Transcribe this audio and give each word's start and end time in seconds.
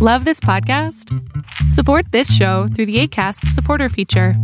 Love 0.00 0.24
this 0.24 0.38
podcast? 0.38 1.12
Support 1.72 2.12
this 2.12 2.32
show 2.32 2.68
through 2.68 2.86
the 2.86 3.00
ACAST 3.00 3.48
supporter 3.48 3.88
feature. 3.88 4.34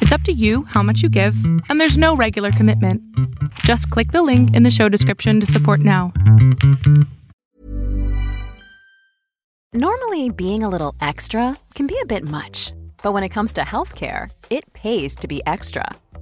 It's 0.00 0.10
up 0.10 0.22
to 0.22 0.32
you 0.32 0.64
how 0.64 0.82
much 0.82 1.00
you 1.00 1.08
give, 1.08 1.36
and 1.68 1.80
there's 1.80 1.96
no 1.96 2.16
regular 2.16 2.50
commitment. 2.50 3.00
Just 3.60 3.88
click 3.90 4.10
the 4.10 4.24
link 4.24 4.52
in 4.52 4.64
the 4.64 4.72
show 4.72 4.88
description 4.88 5.38
to 5.38 5.46
support 5.46 5.78
now. 5.78 6.12
Normally, 9.72 10.30
being 10.30 10.64
a 10.64 10.68
little 10.68 10.96
extra 11.00 11.56
can 11.76 11.86
be 11.86 11.96
a 12.02 12.06
bit 12.06 12.24
much, 12.24 12.72
but 13.00 13.12
when 13.12 13.22
it 13.22 13.28
comes 13.28 13.52
to 13.52 13.60
healthcare, 13.60 14.28
it 14.50 14.72
pays 14.72 15.14
to 15.14 15.28
be 15.28 15.40
extra. 15.46 15.88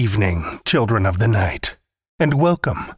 Evening, 0.00 0.60
children 0.64 1.04
of 1.04 1.18
the 1.18 1.28
night, 1.28 1.76
and 2.18 2.40
welcome. 2.40 2.94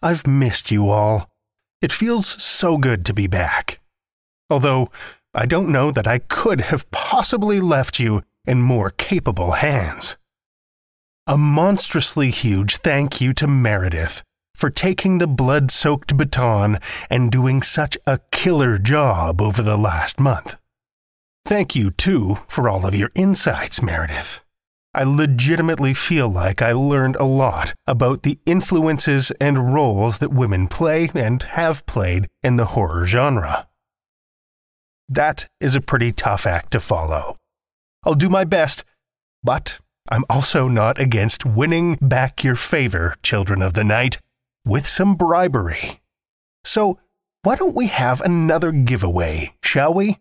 I've 0.00 0.28
missed 0.28 0.70
you 0.70 0.88
all. 0.88 1.28
It 1.82 1.90
feels 1.90 2.40
so 2.40 2.78
good 2.78 3.04
to 3.06 3.12
be 3.12 3.26
back. 3.26 3.80
Although, 4.48 4.92
I 5.34 5.44
don't 5.44 5.72
know 5.72 5.90
that 5.90 6.06
I 6.06 6.20
could 6.20 6.60
have 6.60 6.88
possibly 6.92 7.58
left 7.58 7.98
you 7.98 8.22
in 8.46 8.62
more 8.62 8.90
capable 8.90 9.52
hands. 9.52 10.16
A 11.26 11.36
monstrously 11.36 12.30
huge 12.30 12.76
thank 12.76 13.20
you 13.20 13.32
to 13.34 13.48
Meredith 13.48 14.22
for 14.54 14.70
taking 14.70 15.18
the 15.18 15.26
blood 15.26 15.72
soaked 15.72 16.16
baton 16.16 16.78
and 17.10 17.32
doing 17.32 17.60
such 17.60 17.98
a 18.06 18.20
killer 18.30 18.78
job 18.78 19.42
over 19.42 19.64
the 19.64 19.76
last 19.76 20.20
month. 20.20 20.54
Thank 21.44 21.74
you, 21.74 21.90
too, 21.90 22.38
for 22.46 22.68
all 22.68 22.86
of 22.86 22.94
your 22.94 23.10
insights, 23.16 23.82
Meredith. 23.82 24.43
I 24.94 25.02
legitimately 25.02 25.92
feel 25.92 26.28
like 26.28 26.62
I 26.62 26.72
learned 26.72 27.16
a 27.16 27.24
lot 27.24 27.74
about 27.86 28.22
the 28.22 28.38
influences 28.46 29.32
and 29.40 29.74
roles 29.74 30.18
that 30.18 30.32
women 30.32 30.68
play 30.68 31.10
and 31.14 31.42
have 31.42 31.84
played 31.86 32.28
in 32.44 32.56
the 32.56 32.66
horror 32.66 33.04
genre. 33.04 33.66
That 35.08 35.48
is 35.60 35.74
a 35.74 35.80
pretty 35.80 36.12
tough 36.12 36.46
act 36.46 36.70
to 36.72 36.80
follow. 36.80 37.36
I'll 38.04 38.14
do 38.14 38.28
my 38.28 38.44
best, 38.44 38.84
but 39.42 39.78
I'm 40.08 40.24
also 40.30 40.68
not 40.68 41.00
against 41.00 41.44
winning 41.44 41.98
back 42.00 42.44
your 42.44 42.56
favor, 42.56 43.14
children 43.22 43.62
of 43.62 43.72
the 43.72 43.84
night, 43.84 44.18
with 44.64 44.86
some 44.86 45.16
bribery. 45.16 46.00
So, 46.64 46.98
why 47.42 47.56
don't 47.56 47.74
we 47.74 47.88
have 47.88 48.20
another 48.20 48.72
giveaway, 48.72 49.54
shall 49.62 49.92
we? 49.92 50.18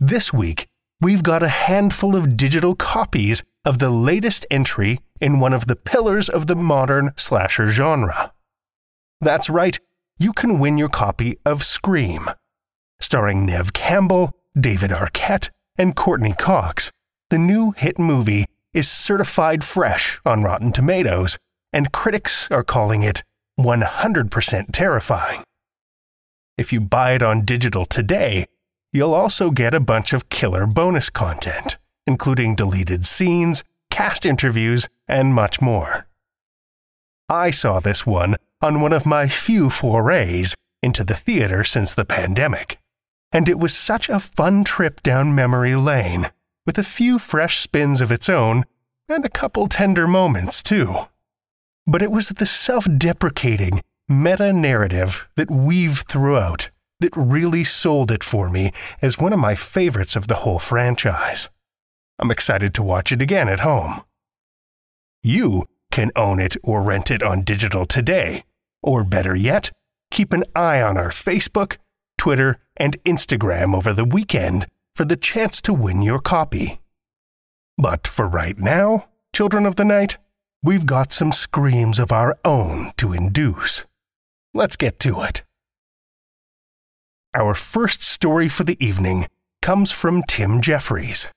This 0.00 0.32
week, 0.32 0.67
we've 1.00 1.22
got 1.22 1.42
a 1.42 1.48
handful 1.48 2.16
of 2.16 2.36
digital 2.36 2.74
copies 2.74 3.44
of 3.64 3.78
the 3.78 3.90
latest 3.90 4.44
entry 4.50 4.98
in 5.20 5.40
one 5.40 5.52
of 5.52 5.66
the 5.66 5.76
pillars 5.76 6.28
of 6.28 6.46
the 6.46 6.56
modern 6.56 7.12
slasher 7.16 7.66
genre. 7.68 8.32
That's 9.20 9.48
right, 9.48 9.78
you 10.18 10.32
can 10.32 10.58
win 10.58 10.78
your 10.78 10.88
copy 10.88 11.38
of 11.44 11.64
Scream. 11.64 12.28
Starring 13.00 13.46
Neve 13.46 13.72
Campbell, 13.72 14.32
David 14.58 14.90
Arquette, 14.90 15.50
and 15.76 15.94
Courteney 15.94 16.32
Cox, 16.32 16.90
the 17.30 17.38
new 17.38 17.72
hit 17.76 17.98
movie 17.98 18.46
is 18.74 18.90
certified 18.90 19.62
fresh 19.62 20.20
on 20.24 20.42
Rotten 20.42 20.72
Tomatoes, 20.72 21.38
and 21.72 21.92
critics 21.92 22.50
are 22.50 22.64
calling 22.64 23.02
it 23.02 23.22
100% 23.58 24.66
terrifying. 24.72 25.44
If 26.56 26.72
you 26.72 26.80
buy 26.80 27.12
it 27.12 27.22
on 27.22 27.44
digital 27.44 27.84
today, 27.84 28.46
you'll 28.92 29.14
also 29.14 29.50
get 29.50 29.74
a 29.74 29.80
bunch 29.80 30.12
of 30.12 30.28
killer 30.28 30.66
bonus 30.66 31.10
content, 31.10 31.78
including 32.06 32.54
deleted 32.54 33.06
scenes, 33.06 33.64
cast 33.90 34.24
interviews, 34.24 34.88
and 35.06 35.34
much 35.34 35.60
more. 35.60 36.06
I 37.28 37.50
saw 37.50 37.80
this 37.80 38.06
one 38.06 38.36
on 38.62 38.80
one 38.80 38.92
of 38.92 39.04
my 39.06 39.28
few 39.28 39.70
forays 39.70 40.54
into 40.82 41.04
the 41.04 41.14
theater 41.14 41.62
since 41.62 41.94
the 41.94 42.04
pandemic, 42.04 42.78
and 43.32 43.48
it 43.48 43.58
was 43.58 43.74
such 43.76 44.08
a 44.08 44.18
fun 44.18 44.64
trip 44.64 45.02
down 45.02 45.34
memory 45.34 45.74
lane, 45.74 46.30
with 46.66 46.78
a 46.78 46.84
few 46.84 47.18
fresh 47.18 47.58
spins 47.58 48.00
of 48.00 48.10
its 48.10 48.28
own 48.28 48.64
and 49.08 49.24
a 49.24 49.30
couple 49.30 49.68
tender 49.68 50.06
moments, 50.06 50.62
too. 50.62 50.94
But 51.86 52.02
it 52.02 52.10
was 52.10 52.28
the 52.28 52.46
self 52.46 52.86
deprecating, 52.96 53.82
meta 54.08 54.52
narrative 54.52 55.28
that 55.36 55.50
weaved 55.50 56.08
throughout 56.08 56.70
that 57.00 57.16
really 57.16 57.64
sold 57.64 58.10
it 58.10 58.24
for 58.24 58.48
me 58.48 58.72
as 59.00 59.18
one 59.18 59.32
of 59.32 59.38
my 59.38 59.54
favorites 59.54 60.16
of 60.16 60.28
the 60.28 60.36
whole 60.36 60.58
franchise. 60.58 61.48
I'm 62.18 62.30
excited 62.30 62.74
to 62.74 62.82
watch 62.82 63.12
it 63.12 63.22
again 63.22 63.48
at 63.48 63.60
home. 63.60 64.02
You 65.22 65.64
can 65.90 66.10
own 66.16 66.40
it 66.40 66.56
or 66.62 66.82
rent 66.82 67.10
it 67.10 67.22
on 67.22 67.42
digital 67.42 67.86
today, 67.86 68.44
or 68.82 69.04
better 69.04 69.34
yet, 69.34 69.70
keep 70.10 70.32
an 70.32 70.44
eye 70.54 70.82
on 70.82 70.96
our 70.96 71.10
Facebook, 71.10 71.76
Twitter, 72.16 72.58
and 72.76 73.02
Instagram 73.04 73.74
over 73.74 73.92
the 73.92 74.04
weekend 74.04 74.66
for 74.94 75.04
the 75.04 75.16
chance 75.16 75.60
to 75.62 75.72
win 75.72 76.02
your 76.02 76.18
copy. 76.18 76.80
But 77.76 78.06
for 78.06 78.26
right 78.26 78.58
now, 78.58 79.08
children 79.32 79.66
of 79.66 79.76
the 79.76 79.84
night, 79.84 80.18
we've 80.62 80.86
got 80.86 81.12
some 81.12 81.30
screams 81.30 82.00
of 82.00 82.10
our 82.10 82.36
own 82.44 82.92
to 82.96 83.12
induce. 83.12 83.84
Let's 84.52 84.76
get 84.76 84.98
to 85.00 85.22
it. 85.22 85.44
Our 87.34 87.52
first 87.52 88.02
story 88.02 88.48
for 88.48 88.64
the 88.64 88.82
evening 88.82 89.26
comes 89.60 89.92
from 89.92 90.22
Tim 90.22 90.62
Jeffreys. 90.62 91.28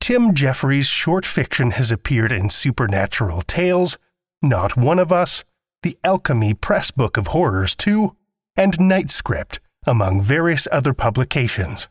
Tim 0.00 0.34
Jeffreys' 0.34 0.88
short 0.88 1.24
fiction 1.24 1.70
has 1.72 1.92
appeared 1.92 2.32
in 2.32 2.50
Supernatural 2.50 3.42
Tales, 3.42 3.96
Not 4.42 4.76
One 4.76 4.98
of 4.98 5.12
Us, 5.12 5.44
the 5.84 5.96
Alchemy 6.02 6.54
Press 6.54 6.90
Book 6.90 7.16
of 7.16 7.28
Horrors 7.28 7.76
2, 7.76 8.16
and 8.56 8.76
Nightscript, 8.76 9.60
among 9.86 10.20
various 10.20 10.66
other 10.72 10.92
publications. 10.92 11.88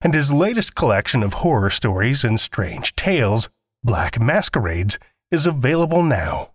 And 0.00 0.14
his 0.14 0.32
latest 0.32 0.74
collection 0.74 1.22
of 1.22 1.34
horror 1.34 1.70
stories 1.70 2.24
and 2.24 2.40
strange 2.40 2.96
tales, 2.96 3.50
Black 3.84 4.18
Masquerades, 4.18 4.98
is 5.30 5.44
available 5.46 6.02
now. 6.02 6.52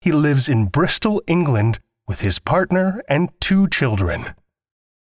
He 0.00 0.12
lives 0.12 0.48
in 0.48 0.66
Bristol, 0.68 1.22
England, 1.26 1.78
with 2.08 2.20
his 2.20 2.38
partner 2.38 3.02
and 3.06 3.28
two 3.38 3.68
children. 3.68 4.34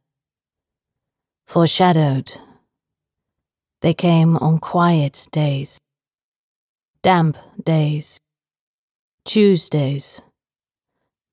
Foreshadowed, 1.45 2.37
they 3.81 3.93
came 3.93 4.37
on 4.37 4.59
quiet 4.59 5.27
days, 5.33 5.77
damp 7.01 7.35
days, 7.61 8.21
Tuesdays, 9.25 10.21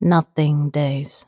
nothing 0.00 0.70
days. 0.70 1.24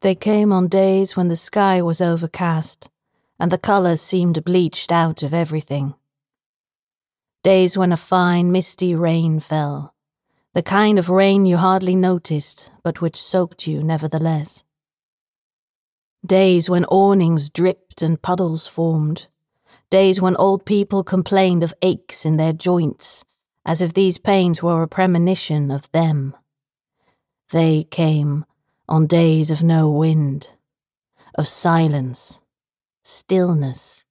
They 0.00 0.16
came 0.16 0.52
on 0.52 0.66
days 0.66 1.16
when 1.16 1.28
the 1.28 1.36
sky 1.36 1.80
was 1.80 2.00
overcast 2.00 2.90
and 3.38 3.52
the 3.52 3.56
colours 3.56 4.00
seemed 4.00 4.42
bleached 4.42 4.90
out 4.90 5.22
of 5.22 5.32
everything. 5.32 5.94
Days 7.44 7.78
when 7.78 7.92
a 7.92 7.96
fine, 7.96 8.50
misty 8.50 8.96
rain 8.96 9.38
fell 9.38 9.94
the 10.54 10.62
kind 10.62 10.98
of 10.98 11.08
rain 11.10 11.46
you 11.46 11.56
hardly 11.56 11.94
noticed, 11.94 12.72
but 12.82 13.00
which 13.00 13.16
soaked 13.16 13.66
you 13.66 13.82
nevertheless. 13.82 14.64
Days 16.26 16.68
when 16.68 16.84
awnings 16.86 17.48
dripped 17.48 18.02
and 18.02 18.20
puddles 18.20 18.66
formed. 18.66 19.28
Days 19.90 20.20
when 20.20 20.36
old 20.36 20.66
people 20.66 21.04
complained 21.04 21.62
of 21.62 21.74
aches 21.80 22.26
in 22.26 22.36
their 22.36 22.52
joints, 22.52 23.24
as 23.64 23.80
if 23.80 23.94
these 23.94 24.18
pains 24.18 24.62
were 24.62 24.82
a 24.82 24.88
premonition 24.88 25.70
of 25.70 25.90
them. 25.92 26.34
They 27.50 27.84
came 27.84 28.44
on 28.88 29.06
days 29.06 29.50
of 29.50 29.62
no 29.62 29.90
wind, 29.90 30.50
of 31.34 31.46
silence, 31.46 32.40
stillness. 33.04 34.04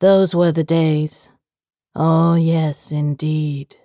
Those 0.00 0.34
were 0.34 0.52
the 0.52 0.64
days. 0.64 1.30
Oh, 1.94 2.34
yes, 2.34 2.90
indeed. 2.90 3.76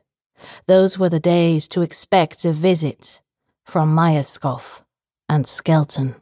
Those 0.65 0.97
were 0.99 1.09
the 1.09 1.19
days 1.19 1.67
to 1.69 1.81
expect 1.81 2.45
a 2.45 2.51
visit 2.51 3.21
from 3.63 3.95
Myerscough 3.95 4.83
and 5.29 5.45
Skelton. 5.45 6.15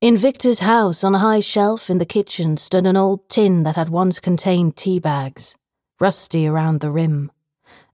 In 0.00 0.16
Victor's 0.16 0.60
house, 0.60 1.02
on 1.02 1.14
a 1.14 1.18
high 1.18 1.40
shelf 1.40 1.88
in 1.88 1.98
the 1.98 2.04
kitchen, 2.04 2.56
stood 2.56 2.86
an 2.86 2.96
old 2.96 3.28
tin 3.28 3.62
that 3.62 3.76
had 3.76 3.88
once 3.88 4.20
contained 4.20 4.76
tea 4.76 4.98
bags, 4.98 5.56
rusty 5.98 6.46
around 6.46 6.80
the 6.80 6.90
rim. 6.90 7.32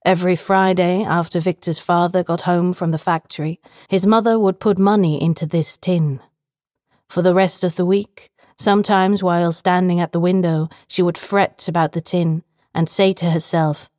Every 0.04 0.34
Friday, 0.34 1.04
after 1.04 1.38
Victor's 1.38 1.78
father 1.78 2.24
got 2.24 2.40
home 2.42 2.72
from 2.72 2.90
the 2.90 2.98
factory, 2.98 3.60
his 3.88 4.06
mother 4.06 4.38
would 4.38 4.58
put 4.58 4.78
money 4.78 5.22
into 5.22 5.46
this 5.46 5.76
tin. 5.76 6.20
For 7.08 7.22
the 7.22 7.34
rest 7.34 7.62
of 7.62 7.76
the 7.76 7.86
week, 7.86 8.30
sometimes 8.58 9.22
while 9.22 9.52
standing 9.52 10.00
at 10.00 10.12
the 10.12 10.20
window, 10.20 10.68
she 10.88 11.02
would 11.02 11.18
fret 11.18 11.68
about 11.68 11.92
the 11.92 12.00
tin 12.00 12.42
and 12.74 12.88
say 12.88 13.12
to 13.12 13.30
herself, 13.30 13.90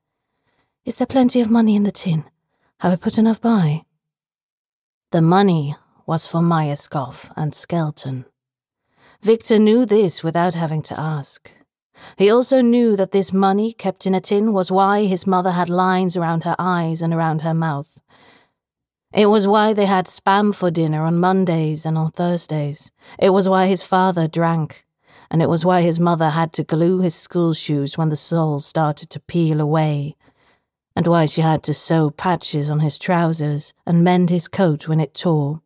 is 0.83 0.95
there 0.95 1.05
plenty 1.07 1.41
of 1.41 1.51
money 1.51 1.75
in 1.75 1.83
the 1.83 1.91
tin? 1.91 2.23
Have 2.79 2.91
I 2.91 2.95
put 2.95 3.19
enough 3.19 3.39
by? 3.39 3.83
The 5.11 5.21
money 5.21 5.75
was 6.07 6.25
for 6.25 6.41
Myerscough 6.41 7.31
and 7.35 7.53
Skelton. 7.53 8.25
Victor 9.21 9.59
knew 9.59 9.85
this 9.85 10.23
without 10.23 10.55
having 10.55 10.81
to 10.83 10.99
ask. 10.99 11.51
He 12.17 12.31
also 12.31 12.61
knew 12.61 12.95
that 12.95 13.11
this 13.11 13.31
money 13.31 13.73
kept 13.73 14.07
in 14.07 14.15
a 14.15 14.21
tin 14.21 14.53
was 14.53 14.71
why 14.71 15.05
his 15.05 15.27
mother 15.27 15.51
had 15.51 15.69
lines 15.69 16.17
around 16.17 16.45
her 16.45 16.55
eyes 16.57 17.03
and 17.03 17.13
around 17.13 17.43
her 17.43 17.53
mouth. 17.53 18.01
It 19.13 19.27
was 19.27 19.45
why 19.45 19.73
they 19.73 19.85
had 19.85 20.07
spam 20.07 20.55
for 20.55 20.71
dinner 20.71 21.03
on 21.03 21.19
Mondays 21.19 21.85
and 21.85 21.95
on 21.95 22.09
Thursdays. 22.09 22.91
It 23.19 23.29
was 23.29 23.47
why 23.47 23.67
his 23.67 23.83
father 23.83 24.27
drank. 24.27 24.87
And 25.29 25.43
it 25.43 25.49
was 25.49 25.63
why 25.63 25.81
his 25.81 25.99
mother 25.99 26.31
had 26.31 26.53
to 26.53 26.63
glue 26.63 27.01
his 27.01 27.13
school 27.13 27.53
shoes 27.53 27.97
when 27.99 28.09
the 28.09 28.17
soles 28.17 28.65
started 28.65 29.11
to 29.11 29.19
peel 29.19 29.61
away 29.61 30.15
and 30.95 31.07
why 31.07 31.25
she 31.25 31.41
had 31.41 31.63
to 31.63 31.73
sew 31.73 32.09
patches 32.09 32.69
on 32.69 32.79
his 32.81 32.99
trousers 32.99 33.73
and 33.85 34.03
mend 34.03 34.29
his 34.29 34.47
coat 34.47 34.87
when 34.87 34.99
it 34.99 35.13
tore. 35.13 35.61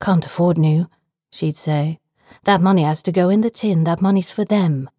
Can't 0.00 0.26
afford 0.26 0.58
new, 0.58 0.88
she'd 1.30 1.56
say. 1.56 2.00
That 2.44 2.60
money 2.60 2.82
has 2.82 3.02
to 3.02 3.12
go 3.12 3.28
in 3.28 3.42
the 3.42 3.50
tin, 3.50 3.84
that 3.84 4.02
money's 4.02 4.30
for 4.30 4.44
them. 4.44 4.90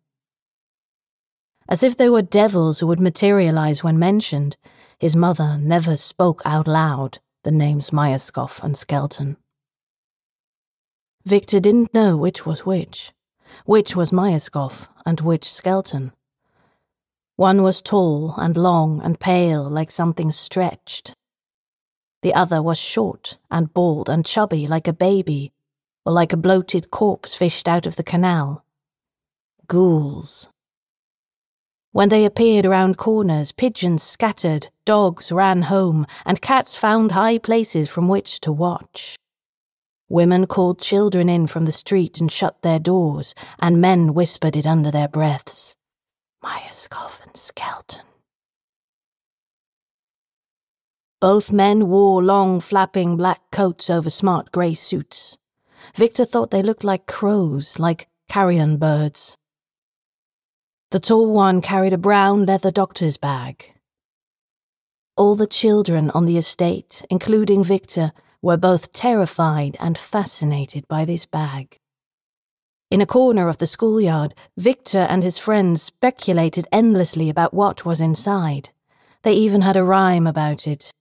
As 1.68 1.84
if 1.84 1.98
they 1.98 2.10
were 2.10 2.22
devils 2.22 2.80
who 2.80 2.88
would 2.88 3.00
materialize 3.00 3.84
when 3.84 4.00
mentioned, 4.00 4.58
his 5.00 5.16
mother 5.16 5.58
never 5.58 5.98
spoke 5.98 6.42
out 6.46 6.68
loud 6.68 7.20
the 7.44 7.52
names 7.52 7.92
Myerscough 7.92 8.64
and 8.64 8.76
Skelton. 8.76 9.38
Victor 11.26 11.60
didn't 11.60 11.94
know 11.94 12.18
which 12.18 12.46
was 12.46 12.66
which, 12.66 13.14
which 13.66 13.96
was 13.96 14.12
Myerscough 14.12 14.88
and 15.06 15.22
which 15.22 15.52
Skelton. 15.52 16.12
One 17.38 17.64
was 17.64 17.82
tall 17.82 18.34
and 18.38 18.56
long 18.56 19.02
and 19.02 19.20
pale 19.20 19.70
like 19.70 19.92
something 19.92 20.32
stretched. 20.32 21.14
The 22.22 22.34
other 22.34 22.62
was 22.62 22.78
short 22.78 23.38
and 23.52 23.74
bald 23.74 24.10
and 24.10 24.26
chubby 24.26 24.68
like 24.68 24.88
a 24.88 24.94
baby, 24.94 25.52
or 26.06 26.14
like 26.14 26.32
a 26.32 26.38
bloated 26.38 26.92
corpse 26.92 27.36
fished 27.36 27.68
out 27.68 27.86
of 27.86 27.98
the 27.98 28.04
canal. 28.04 28.64
Ghouls. 29.68 30.48
When 31.92 32.10
they 32.10 32.24
appeared 32.24 32.66
around 32.66 32.98
corners, 32.98 33.52
pigeons 33.52 34.02
scattered, 34.02 34.70
dogs 34.86 35.32
ran 35.32 35.64
home, 35.64 36.06
and 36.26 36.42
cats 36.42 36.76
found 36.76 37.12
high 37.12 37.38
places 37.38 37.90
from 37.90 38.08
which 38.08 38.40
to 38.42 38.52
watch. 38.52 39.18
Women 40.08 40.46
called 40.48 40.80
children 40.80 41.28
in 41.28 41.48
from 41.48 41.66
the 41.66 41.72
street 41.72 42.22
and 42.22 42.32
shut 42.32 42.62
their 42.62 42.80
doors, 42.80 43.36
and 43.60 43.82
men 43.82 44.14
whispered 44.14 44.56
it 44.56 44.66
under 44.66 44.92
their 44.92 45.08
breaths. 45.08 45.76
Myerscough 46.46 47.22
and 47.24 47.36
Skelton. 47.36 48.06
Both 51.20 51.52
men 51.52 51.90
wore 51.90 52.22
long, 52.22 52.60
flapping 52.60 53.18
black 53.18 53.42
coats 53.52 53.90
over 53.90 54.12
smart 54.12 54.52
grey 54.52 54.76
suits. 54.76 55.38
Victor 55.96 56.24
thought 56.24 56.52
they 56.52 56.62
looked 56.62 56.84
like 56.84 57.08
crows, 57.08 57.80
like 57.80 58.08
carrion 58.30 58.78
birds. 58.78 59.38
The 60.92 61.00
tall 61.00 61.32
one 61.32 61.62
carried 61.62 61.94
a 61.94 61.98
brown 61.98 62.46
leather 62.46 62.72
doctor's 62.72 63.18
bag. 63.18 63.74
All 65.18 65.36
the 65.36 65.48
children 65.48 66.12
on 66.12 66.28
the 66.28 66.38
estate, 66.38 67.04
including 67.10 67.64
Victor, 67.64 68.12
were 68.44 68.58
both 68.58 68.94
terrified 68.94 69.78
and 69.80 69.98
fascinated 69.98 70.88
by 70.88 71.06
this 71.06 71.26
bag. 71.26 71.80
In 72.96 73.02
a 73.02 73.06
corner 73.06 73.50
of 73.50 73.58
the 73.58 73.68
schoolyard, 73.68 74.34
Victor 74.56 75.00
and 75.00 75.22
his 75.22 75.38
friends 75.38 75.82
speculated 75.82 76.66
endlessly 76.72 77.30
about 77.30 77.54
what 77.54 77.84
was 77.84 78.00
inside. 78.00 78.70
They 79.24 79.34
even 79.34 79.64
had 79.64 79.76
a 79.76 79.84
rhyme 79.84 80.26
about 80.26 80.66
it. 80.66 80.92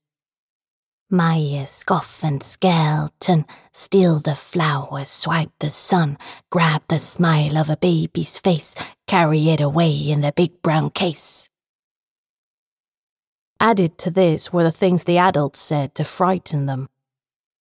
Maya, 1.09 1.69
scoff 1.69 2.25
and 2.25 2.43
skeleton, 2.43 3.47
steal 3.71 4.19
the 4.19 4.35
flowers, 4.35 5.09
swipe 5.09 5.53
the 5.61 5.71
sun, 5.71 6.19
grab 6.51 6.83
the 6.89 6.99
smile 6.99 7.57
of 7.57 7.71
a 7.71 7.77
baby's 7.77 8.41
face, 8.41 8.75
carry 9.07 9.49
it 9.51 9.61
away 9.61 9.93
in 9.93 10.21
the 10.21 10.33
big 10.33 10.63
brown 10.63 10.91
case. 10.91 11.49
Added 13.61 13.99
to 13.99 14.11
this 14.11 14.53
were 14.53 14.65
the 14.65 14.73
things 14.73 15.05
the 15.05 15.19
adults 15.19 15.61
said 15.61 15.95
to 15.95 16.03
frighten 16.03 16.67
them. 16.67 16.89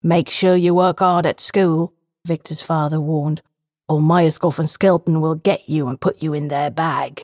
Make 0.02 0.30
sure 0.30 0.56
you 0.56 0.74
work 0.74 1.00
hard 1.00 1.26
at 1.26 1.38
school, 1.38 1.92
Victor's 2.24 2.62
father 2.62 2.98
warned, 2.98 3.42
or 4.00 4.52
and 4.58 4.70
Skelton 4.70 5.20
will 5.20 5.34
get 5.34 5.68
you 5.68 5.88
and 5.88 6.00
put 6.00 6.22
you 6.22 6.34
in 6.34 6.48
their 6.48 6.70
bag. 6.70 7.22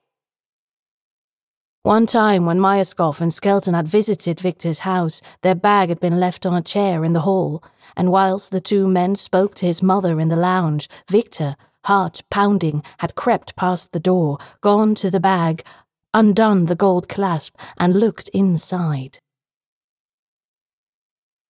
One 1.83 2.07
time 2.07 2.45
when 2.45 2.59
Myerscough 2.59 3.21
and 3.21 3.33
Skelton 3.33 3.75
had 3.75 3.89
visited 3.89 4.41
Victor's 4.41 4.81
house, 4.81 5.23
their 5.43 5.55
bag 5.55 5.89
had 5.89 6.01
been 6.01 6.21
left 6.21 6.45
on 6.45 6.55
a 6.55 6.63
chair 6.63 7.05
in 7.05 7.13
the 7.13 7.23
hall, 7.23 7.63
and 7.97 8.11
whilst 8.11 8.51
the 8.51 8.61
two 8.61 8.89
men 8.89 9.15
spoke 9.15 9.55
to 9.57 9.67
his 9.67 9.83
mother 9.83 10.21
in 10.21 10.29
the 10.29 10.37
lounge, 10.37 10.89
Victor, 11.09 11.57
heart 11.85 12.23
pounding, 12.31 12.83
had 12.99 13.15
crept 13.15 13.57
past 13.57 13.93
the 13.93 14.01
door, 14.01 14.39
gone 14.61 14.95
to 14.97 15.11
the 15.11 15.21
bag, 15.21 15.65
undone 16.13 16.67
the 16.67 16.75
gold 16.75 17.09
clasp, 17.09 17.57
and 17.79 17.99
looked 17.99 18.29
inside. 18.31 19.19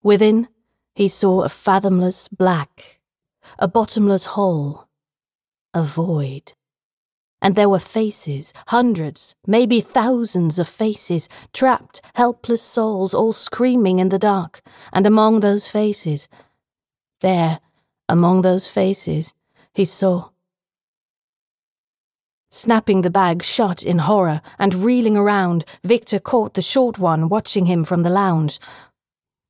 Within, 0.03 0.49
he 0.95 1.09
saw 1.09 1.43
a 1.43 1.49
fathomless 1.49 2.29
black, 2.29 3.01
a 3.59 3.67
bottomless 3.67 4.27
hole, 4.27 4.88
a 5.75 5.83
void. 5.83 6.55
And 7.41 7.55
there 7.55 7.69
were 7.69 7.79
faces, 7.79 8.53
hundreds, 8.69 9.37
maybe 9.47 9.81
thousands 9.81 10.59
of 10.59 10.69
faces, 10.69 11.29
trapped, 11.53 12.01
helpless 12.15 12.63
souls, 12.63 13.15
all 13.15 13.33
screaming 13.33 14.01
in 14.01 14.09
the 14.09 14.19
dark. 14.19 14.61
And 14.93 15.07
among 15.07 15.41
those 15.41 15.69
faces, 15.69 16.29
there, 17.21 17.61
among 18.09 18.43
those 18.43 18.67
faces, 18.67 19.35
he 19.73 19.85
saw. 19.85 20.31
Snapping 22.51 23.03
the 23.03 23.11
bag 23.11 23.43
shut 23.43 23.83
in 23.83 23.99
horror 23.99 24.41
and 24.59 24.75
reeling 24.75 25.17
around, 25.17 25.65
Victor 25.85 26.19
caught 26.19 26.55
the 26.55 26.63
short 26.63 26.99
one 26.99 27.29
watching 27.29 27.67
him 27.67 27.85
from 27.85 28.03
the 28.03 28.11
lounge. 28.11 28.59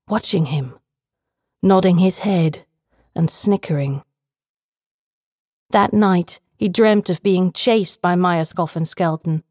Watching 0.09 0.47
him, 0.47 0.79
nodding 1.63 1.99
his 1.99 2.21
head 2.21 2.67
and 3.15 3.31
snickering. 3.31 4.03
That 5.71 5.93
night, 5.93 6.41
he 6.57 6.69
dreamt 6.69 7.11
of 7.11 7.23
being 7.23 7.53
chased 7.53 8.01
by 8.01 8.15
Myerscough 8.15 8.75
and 8.77 8.89
Skelton. 8.89 9.43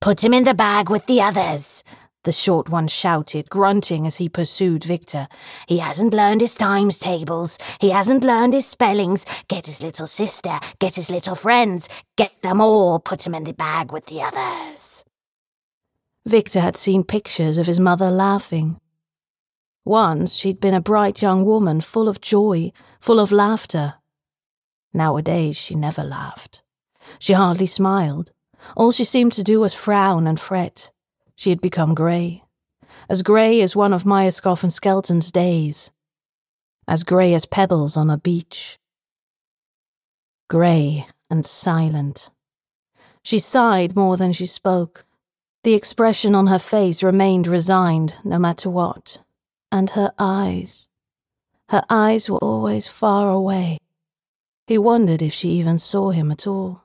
Put 0.00 0.22
him 0.22 0.32
in 0.32 0.44
the 0.44 0.54
bag 0.54 0.90
with 0.90 1.06
the 1.06 1.20
others, 1.20 1.82
the 2.26 2.32
short 2.32 2.68
one 2.68 2.88
shouted, 2.88 3.50
grunting 3.50 4.04
as 4.04 4.16
he 4.16 4.28
pursued 4.28 4.82
Victor. 4.82 5.28
He 5.68 5.78
hasn't 5.78 6.12
learned 6.12 6.40
his 6.40 6.56
times 6.56 6.98
tables. 6.98 7.56
He 7.80 7.90
hasn't 7.90 8.24
learned 8.24 8.52
his 8.52 8.66
spellings. 8.66 9.24
Get 9.46 9.66
his 9.66 9.80
little 9.80 10.08
sister. 10.08 10.58
Get 10.80 10.96
his 10.96 11.08
little 11.08 11.36
friends. 11.36 11.88
Get 12.16 12.42
them 12.42 12.60
all. 12.60 12.98
Put 12.98 13.24
him 13.24 13.32
in 13.32 13.44
the 13.44 13.54
bag 13.54 13.92
with 13.92 14.06
the 14.06 14.22
others. 14.22 15.04
Victor 16.26 16.60
had 16.60 16.76
seen 16.76 17.04
pictures 17.04 17.58
of 17.58 17.68
his 17.68 17.78
mother 17.78 18.10
laughing. 18.10 18.80
Once 19.84 20.34
she'd 20.34 20.60
been 20.60 20.74
a 20.74 20.80
bright 20.80 21.22
young 21.22 21.44
woman, 21.44 21.80
full 21.80 22.08
of 22.08 22.20
joy, 22.20 22.72
full 22.98 23.20
of 23.20 23.30
laughter, 23.30 23.94
Nowadays, 24.96 25.58
she 25.58 25.74
never 25.74 26.02
laughed. 26.02 26.62
She 27.18 27.34
hardly 27.34 27.66
smiled. 27.66 28.32
All 28.78 28.90
she 28.90 29.04
seemed 29.04 29.34
to 29.34 29.44
do 29.44 29.60
was 29.60 29.74
frown 29.74 30.26
and 30.26 30.40
fret. 30.40 30.90
She 31.36 31.50
had 31.50 31.60
become 31.60 31.94
grey. 31.94 32.44
As 33.06 33.22
grey 33.22 33.60
as 33.60 33.76
one 33.76 33.92
of 33.92 34.04
Myerscough 34.04 34.62
and 34.62 34.72
Skelton's 34.72 35.30
days. 35.30 35.90
As 36.88 37.04
grey 37.04 37.34
as 37.34 37.44
pebbles 37.44 37.94
on 37.94 38.08
a 38.08 38.16
beach. 38.16 38.78
Grey 40.48 41.06
and 41.28 41.44
silent. 41.44 42.30
She 43.22 43.38
sighed 43.38 43.96
more 43.96 44.16
than 44.16 44.32
she 44.32 44.46
spoke. 44.46 45.04
The 45.62 45.74
expression 45.74 46.34
on 46.34 46.46
her 46.46 46.58
face 46.58 47.02
remained 47.02 47.46
resigned, 47.46 48.16
no 48.24 48.38
matter 48.38 48.70
what. 48.70 49.18
And 49.70 49.90
her 49.90 50.14
eyes. 50.18 50.88
Her 51.68 51.84
eyes 51.90 52.30
were 52.30 52.38
always 52.38 52.86
far 52.86 53.28
away 53.28 53.76
he 54.66 54.78
wondered 54.78 55.22
if 55.22 55.32
she 55.32 55.50
even 55.50 55.78
saw 55.78 56.10
him 56.10 56.30
at 56.30 56.46
all. 56.46 56.84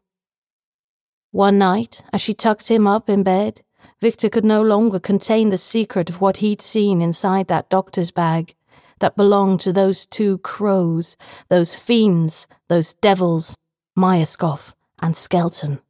One 1.31 1.57
night, 1.57 2.03
as 2.13 2.21
she 2.21 2.33
tucked 2.33 2.67
him 2.67 2.85
up 2.85 3.09
in 3.09 3.23
bed, 3.23 3.61
Victor 3.99 4.29
could 4.29 4.45
no 4.45 4.61
longer 4.61 4.99
contain 4.99 5.49
the 5.49 5.57
secret 5.57 6.09
of 6.09 6.21
what 6.21 6.37
he'd 6.37 6.61
seen 6.61 7.01
inside 7.01 7.47
that 7.47 7.69
doctor's 7.69 8.11
bag 8.11 8.53
that 8.99 9.15
belonged 9.15 9.61
to 9.61 9.73
those 9.73 10.05
two 10.05 10.37
crows, 10.39 11.17
those 11.49 11.73
fiends, 11.73 12.47
those 12.67 12.93
devils, 12.93 13.55
Myerscough 13.97 14.73
and 15.01 15.15
Skelton. 15.15 15.81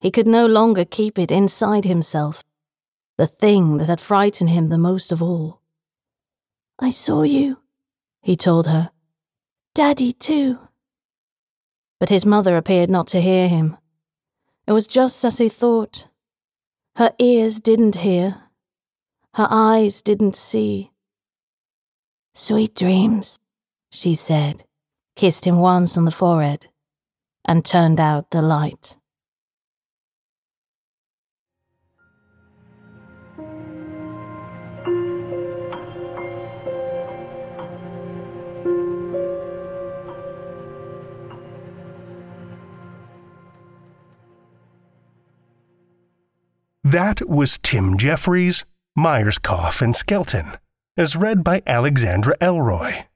He 0.00 0.10
could 0.10 0.26
no 0.26 0.46
longer 0.46 0.84
keep 0.84 1.18
it 1.18 1.30
inside 1.30 1.84
himself, 1.84 2.42
the 3.16 3.26
thing 3.26 3.78
that 3.78 3.88
had 3.88 4.00
frightened 4.00 4.50
him 4.50 4.68
the 4.68 4.78
most 4.78 5.12
of 5.12 5.22
all. 5.22 5.60
I 6.78 6.90
saw 6.90 7.22
you, 7.22 7.58
he 8.22 8.36
told 8.36 8.66
her, 8.66 8.90
Daddy, 9.74 10.12
too. 10.12 10.58
But 11.98 12.08
his 12.08 12.24
mother 12.24 12.56
appeared 12.56 12.90
not 12.90 13.08
to 13.08 13.20
hear 13.20 13.48
him. 13.48 13.76
It 14.66 14.72
was 14.72 14.86
just 14.86 15.24
as 15.24 15.38
he 15.38 15.48
thought. 15.48 16.08
Her 16.96 17.12
ears 17.18 17.58
didn't 17.58 17.96
hear. 17.96 18.42
Her 19.34 19.48
eyes 19.50 20.00
didn't 20.00 20.36
see. 20.36 20.92
Sweet 22.34 22.74
dreams, 22.76 23.40
she 23.90 24.14
said, 24.14 24.64
kissed 25.16 25.44
him 25.44 25.58
once 25.58 25.96
on 25.96 26.04
the 26.04 26.12
forehead, 26.12 26.68
and 27.44 27.64
turned 27.64 27.98
out 27.98 28.30
the 28.30 28.42
light. 28.42 28.96
That 46.94 47.28
was 47.28 47.58
Tim 47.58 47.98
Jeffreys, 47.98 48.64
Myerscough 48.96 49.82
and 49.82 49.96
Skelton, 49.96 50.58
as 50.96 51.16
read 51.16 51.42
by 51.42 51.60
Alexandra 51.66 52.36
Elroy. 52.40 53.06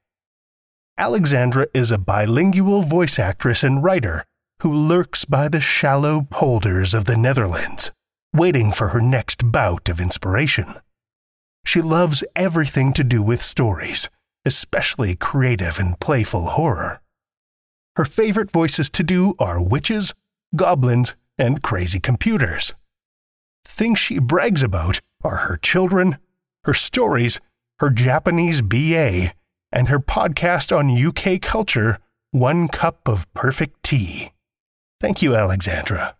Alexandra 0.97 1.65
is 1.73 1.89
a 1.89 1.97
bilingual 1.97 2.81
voice 2.81 3.17
actress 3.17 3.63
and 3.63 3.81
writer 3.81 4.25
who 4.63 4.73
lurks 4.73 5.23
by 5.23 5.47
the 5.47 5.61
shallow 5.61 6.27
polders 6.29 6.93
of 6.93 7.05
the 7.05 7.15
Netherlands, 7.15 7.91
waiting 8.35 8.73
for 8.73 8.89
her 8.89 8.99
next 8.99 9.49
bout 9.49 9.87
of 9.87 10.01
inspiration. 10.01 10.75
She 11.65 11.81
loves 11.81 12.21
everything 12.35 12.91
to 12.91 13.03
do 13.05 13.21
with 13.21 13.41
stories, 13.41 14.09
especially 14.43 15.15
creative 15.15 15.79
and 15.79 15.97
playful 16.01 16.47
horror. 16.47 16.99
Her 17.95 18.03
favorite 18.03 18.51
voices 18.51 18.89
to 18.89 19.03
do 19.03 19.35
are 19.39 19.63
witches, 19.63 20.13
goblins, 20.53 21.15
and 21.37 21.63
crazy 21.63 22.01
computers 22.01 22.73
things 23.69 23.99
she 23.99 24.19
brags 24.19 24.63
about 24.63 24.99
are 25.23 25.37
her 25.47 25.57
children, 25.57 26.17
her 26.63 26.73
stories, 26.73 27.39
her 27.79 27.89
Japanese 27.89 28.61
BA, 28.61 29.33
and 29.71 29.87
her 29.87 29.99
podcast 29.99 30.75
on 30.75 30.89
UK 30.89 31.39
culture, 31.39 31.99
One 32.31 32.67
Cup 32.67 33.07
of 33.07 33.31
Perfect 33.33 33.81
Tea. 33.83 34.31
Thank 34.99 35.21
you, 35.21 35.35
Alexandra. 35.35 36.15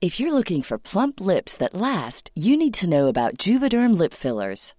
If 0.00 0.20
you're 0.20 0.34
looking 0.34 0.60
for 0.60 0.76
plump 0.76 1.18
lips 1.18 1.56
that 1.56 1.72
last, 1.72 2.30
you 2.34 2.58
need 2.58 2.74
to 2.74 2.86
know 2.86 3.06
about 3.06 3.38
Juvederm 3.38 3.96
lip 3.96 4.12
fillers. 4.12 4.74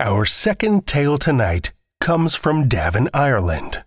Our 0.00 0.24
second 0.24 0.86
tale 0.86 1.18
tonight 1.18 1.72
comes 2.00 2.36
from 2.36 2.68
Davin, 2.68 3.08
Ireland. 3.12 3.82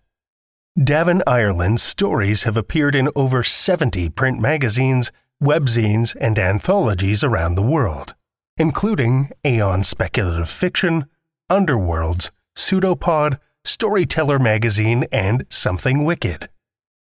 Davin, 0.78 1.22
Ireland's 1.26 1.84
stories 1.84 2.44
have 2.44 2.58
appeared 2.58 2.96
in 2.96 3.08
over 3.16 3.44
70 3.44 4.10
print 4.10 4.38
magazines, 4.38 5.14
webzines, 5.42 6.14
and 6.20 6.38
anthologies 6.38 7.24
around 7.24 7.56
the 7.56 7.62
world, 7.62 8.14
including 8.58 9.30
Aeon 9.46 9.86
Speculative 9.86 10.50
Fiction, 10.50 11.06
Underworlds, 11.50 12.30
Pseudopod, 12.58 13.40
Storyteller 13.64 14.38
Magazine, 14.38 15.06
and 15.14 15.46
Something 15.48 16.04
Wicked. 16.04 16.50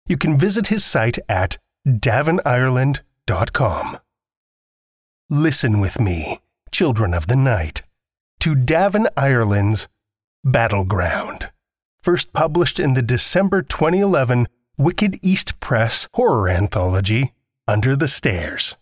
You 0.08 0.16
can 0.16 0.38
visit 0.38 0.68
his 0.68 0.86
site 0.86 1.20
at 1.28 1.58
davinireland.com. 1.86 3.98
Listen 5.30 5.82
with 5.82 6.00
me, 6.00 6.40
children 6.72 7.14
of 7.14 7.28
the 7.28 7.36
night 7.36 7.83
to 8.44 8.56
Davin 8.56 9.08
Ireland's 9.16 9.88
Battleground, 10.44 11.50
first 12.02 12.34
published 12.34 12.78
in 12.78 12.94
the 12.94 13.02
December 13.02 13.62
2011 13.62 14.48
Wicked 14.78 15.18
East 15.22 15.62
Press 15.62 16.10
horror 16.16 16.50
anthology, 16.50 17.32
Under 17.70 17.96
the 17.96 18.10
Stairs. 18.10 18.76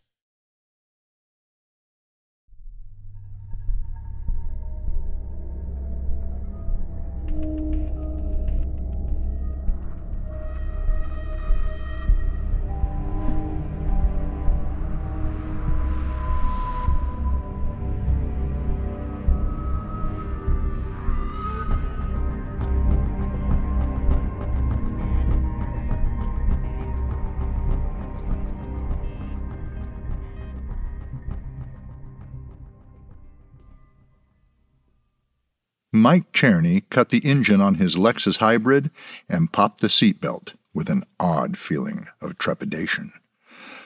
Mike 35.94 36.32
Czerny 36.32 36.84
cut 36.90 37.10
the 37.10 37.20
engine 37.20 37.60
on 37.60 37.76
his 37.76 37.98
Lexus 37.98 38.38
hybrid 38.38 38.92
and 39.28 39.52
popped 39.52 39.82
the 39.82 39.90
seatbelt 39.90 40.54
with 40.74 40.90
an 40.90 41.04
odd 41.20 41.58
feeling 41.58 42.08
of 42.22 42.38
trepidation. 42.38 43.12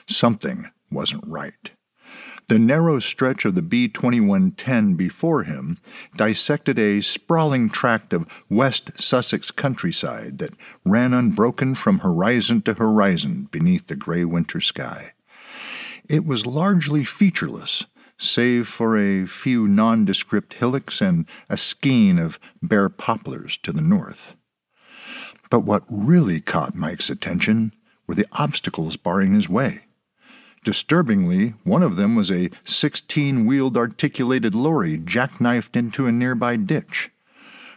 Something 0.06 0.70
wasn't 0.88 1.26
right. 1.26 1.72
The 2.48 2.60
narrow 2.60 3.00
stretch 3.00 3.44
of 3.44 3.56
the 3.56 3.62
B 3.62 3.88
2110 3.88 4.94
before 4.94 5.42
him 5.42 5.78
dissected 6.16 6.78
a 6.78 7.00
sprawling 7.00 7.70
tract 7.70 8.12
of 8.12 8.26
West 8.48 8.92
Sussex 8.94 9.50
countryside 9.50 10.38
that 10.38 10.54
ran 10.84 11.12
unbroken 11.12 11.74
from 11.74 11.98
horizon 11.98 12.62
to 12.62 12.74
horizon 12.74 13.48
beneath 13.50 13.88
the 13.88 13.96
gray 13.96 14.24
winter 14.24 14.60
sky. 14.60 15.12
It 16.08 16.24
was 16.24 16.46
largely 16.46 17.04
featureless 17.04 17.84
save 18.18 18.66
for 18.66 18.96
a 18.96 19.26
few 19.26 19.68
nondescript 19.68 20.54
hillocks 20.54 21.00
and 21.00 21.26
a 21.48 21.56
skein 21.56 22.18
of 22.18 22.38
bare 22.62 22.88
poplars 22.88 23.56
to 23.58 23.72
the 23.72 23.82
north. 23.82 24.34
But 25.50 25.60
what 25.60 25.84
really 25.88 26.40
caught 26.40 26.74
Mike's 26.74 27.10
attention 27.10 27.72
were 28.06 28.14
the 28.14 28.26
obstacles 28.32 28.96
barring 28.96 29.34
his 29.34 29.48
way. 29.48 29.82
Disturbingly, 30.64 31.54
one 31.62 31.82
of 31.82 31.96
them 31.96 32.16
was 32.16 32.30
a 32.30 32.50
16 32.64 33.46
wheeled 33.46 33.76
articulated 33.76 34.54
lorry 34.54 34.98
jackknifed 34.98 35.76
into 35.76 36.06
a 36.06 36.12
nearby 36.12 36.56
ditch. 36.56 37.10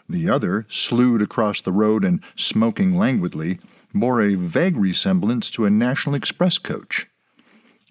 The 0.07 0.27
other, 0.27 0.65
slewed 0.69 1.21
across 1.21 1.61
the 1.61 1.71
road 1.71 2.03
and 2.03 2.23
smoking 2.35 2.97
languidly, 2.97 3.59
bore 3.93 4.23
a 4.23 4.33
vague 4.33 4.75
resemblance 4.75 5.51
to 5.51 5.65
a 5.65 5.69
National 5.69 6.15
Express 6.15 6.57
coach. 6.57 7.07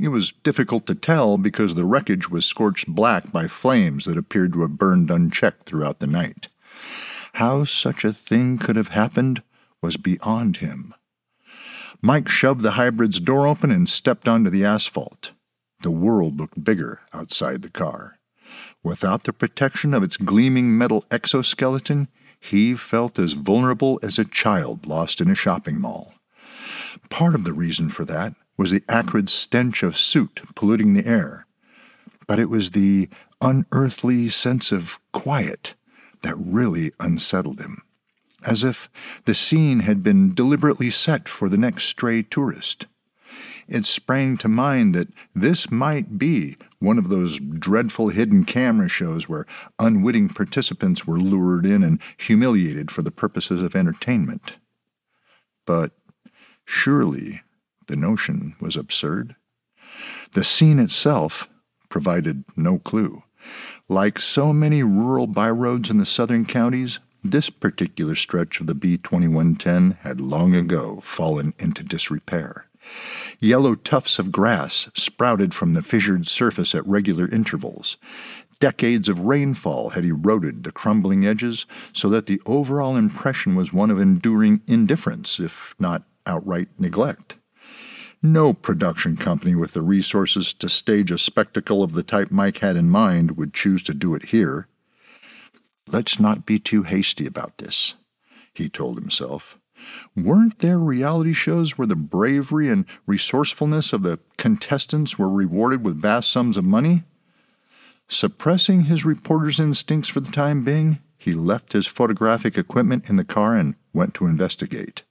It 0.00 0.08
was 0.08 0.32
difficult 0.44 0.86
to 0.86 0.94
tell 0.94 1.38
because 1.38 1.74
the 1.74 1.84
wreckage 1.84 2.30
was 2.30 2.46
scorched 2.46 2.86
black 2.86 3.32
by 3.32 3.48
flames 3.48 4.04
that 4.04 4.16
appeared 4.16 4.52
to 4.52 4.62
have 4.62 4.78
burned 4.78 5.10
unchecked 5.10 5.66
throughout 5.66 5.98
the 5.98 6.06
night. 6.06 6.48
How 7.34 7.64
such 7.64 8.04
a 8.04 8.12
thing 8.12 8.58
could 8.58 8.76
have 8.76 8.88
happened 8.88 9.42
was 9.82 9.96
beyond 9.96 10.58
him. 10.58 10.94
Mike 12.00 12.28
shoved 12.28 12.60
the 12.60 12.72
hybrid's 12.72 13.18
door 13.18 13.48
open 13.48 13.72
and 13.72 13.88
stepped 13.88 14.28
onto 14.28 14.50
the 14.50 14.64
asphalt. 14.64 15.32
The 15.82 15.90
world 15.90 16.38
looked 16.38 16.62
bigger 16.62 17.00
outside 17.12 17.62
the 17.62 17.70
car. 17.70 18.18
Without 18.84 19.24
the 19.24 19.32
protection 19.32 19.92
of 19.94 20.02
its 20.04 20.16
gleaming 20.16 20.78
metal 20.78 21.04
exoskeleton, 21.10 22.08
he 22.38 22.76
felt 22.76 23.18
as 23.18 23.32
vulnerable 23.32 23.98
as 24.02 24.18
a 24.18 24.24
child 24.24 24.86
lost 24.86 25.20
in 25.20 25.28
a 25.28 25.34
shopping 25.34 25.80
mall. 25.80 26.14
Part 27.10 27.34
of 27.34 27.44
the 27.44 27.52
reason 27.52 27.88
for 27.88 28.04
that 28.04 28.34
was 28.58 28.72
the 28.72 28.82
acrid 28.88 29.30
stench 29.30 29.82
of 29.82 29.96
soot 29.96 30.42
polluting 30.54 30.92
the 30.92 31.06
air, 31.06 31.46
but 32.26 32.40
it 32.40 32.50
was 32.50 32.72
the 32.72 33.08
unearthly 33.40 34.28
sense 34.28 34.72
of 34.72 34.98
quiet 35.12 35.74
that 36.22 36.36
really 36.36 36.92
unsettled 36.98 37.60
him, 37.60 37.82
as 38.42 38.64
if 38.64 38.90
the 39.24 39.34
scene 39.34 39.80
had 39.80 40.02
been 40.02 40.34
deliberately 40.34 40.90
set 40.90 41.28
for 41.28 41.48
the 41.48 41.56
next 41.56 41.84
stray 41.84 42.22
tourist. 42.22 42.86
It 43.68 43.86
sprang 43.86 44.36
to 44.38 44.48
mind 44.48 44.94
that 44.94 45.08
this 45.34 45.70
might 45.70 46.18
be 46.18 46.56
one 46.80 46.98
of 46.98 47.08
those 47.08 47.38
dreadful 47.38 48.08
hidden 48.08 48.44
camera 48.44 48.88
shows 48.88 49.28
where 49.28 49.46
unwitting 49.78 50.30
participants 50.30 51.06
were 51.06 51.20
lured 51.20 51.66
in 51.66 51.84
and 51.84 52.00
humiliated 52.16 52.90
for 52.90 53.02
the 53.02 53.10
purposes 53.10 53.62
of 53.62 53.76
entertainment. 53.76 54.56
But 55.66 55.92
surely 56.64 57.42
the 57.88 57.96
notion 57.96 58.54
was 58.60 58.76
absurd. 58.76 59.34
The 60.32 60.44
scene 60.44 60.78
itself 60.78 61.48
provided 61.88 62.44
no 62.56 62.78
clue. 62.78 63.22
Like 63.88 64.18
so 64.18 64.52
many 64.52 64.82
rural 64.82 65.26
byroads 65.26 65.90
in 65.90 65.98
the 65.98 66.06
southern 66.06 66.44
counties, 66.44 67.00
this 67.24 67.50
particular 67.50 68.14
stretch 68.14 68.60
of 68.60 68.66
the 68.66 68.74
B 68.74 68.96
2110 68.96 69.98
had 70.02 70.20
long 70.20 70.54
ago 70.54 71.00
fallen 71.02 71.54
into 71.58 71.82
disrepair. 71.82 72.66
Yellow 73.40 73.74
tufts 73.74 74.18
of 74.18 74.32
grass 74.32 74.88
sprouted 74.94 75.54
from 75.54 75.74
the 75.74 75.82
fissured 75.82 76.26
surface 76.26 76.74
at 76.74 76.86
regular 76.86 77.28
intervals. 77.28 77.96
Decades 78.60 79.08
of 79.08 79.20
rainfall 79.20 79.90
had 79.90 80.04
eroded 80.04 80.64
the 80.64 80.72
crumbling 80.72 81.24
edges 81.24 81.64
so 81.92 82.08
that 82.08 82.26
the 82.26 82.40
overall 82.44 82.96
impression 82.96 83.54
was 83.54 83.72
one 83.72 83.90
of 83.90 84.00
enduring 84.00 84.62
indifference, 84.66 85.38
if 85.38 85.74
not 85.78 86.02
outright 86.26 86.68
neglect. 86.78 87.37
No 88.22 88.52
production 88.52 89.16
company 89.16 89.54
with 89.54 89.74
the 89.74 89.82
resources 89.82 90.52
to 90.54 90.68
stage 90.68 91.12
a 91.12 91.18
spectacle 91.18 91.84
of 91.84 91.92
the 91.92 92.02
type 92.02 92.32
Mike 92.32 92.58
had 92.58 92.76
in 92.76 92.90
mind 92.90 93.36
would 93.36 93.54
choose 93.54 93.82
to 93.84 93.94
do 93.94 94.14
it 94.14 94.26
here. 94.26 94.66
Let's 95.86 96.18
not 96.18 96.44
be 96.44 96.58
too 96.58 96.82
hasty 96.82 97.26
about 97.26 97.58
this, 97.58 97.94
he 98.52 98.68
told 98.68 98.98
himself. 98.98 99.58
Weren't 100.16 100.58
there 100.58 100.80
reality 100.80 101.32
shows 101.32 101.78
where 101.78 101.86
the 101.86 101.94
bravery 101.94 102.68
and 102.68 102.84
resourcefulness 103.06 103.92
of 103.92 104.02
the 104.02 104.18
contestants 104.36 105.16
were 105.16 105.30
rewarded 105.30 105.84
with 105.84 106.00
vast 106.00 106.32
sums 106.32 106.56
of 106.56 106.64
money? 106.64 107.04
Suppressing 108.08 108.84
his 108.84 109.04
reporter's 109.04 109.60
instincts 109.60 110.08
for 110.08 110.18
the 110.18 110.32
time 110.32 110.64
being, 110.64 110.98
he 111.16 111.32
left 111.32 111.72
his 111.72 111.86
photographic 111.86 112.58
equipment 112.58 113.08
in 113.08 113.14
the 113.14 113.24
car 113.24 113.54
and 113.54 113.76
went 113.92 114.14
to 114.14 114.26
investigate. 114.26 115.04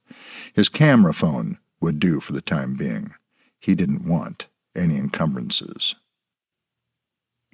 His 0.52 0.68
camera 0.68 1.14
phone 1.14 1.58
would 1.80 1.98
do 1.98 2.20
for 2.20 2.32
the 2.32 2.40
time 2.40 2.74
being. 2.74 3.14
He 3.60 3.74
didn't 3.74 4.06
want 4.06 4.46
any 4.74 4.96
encumbrances. 4.96 5.94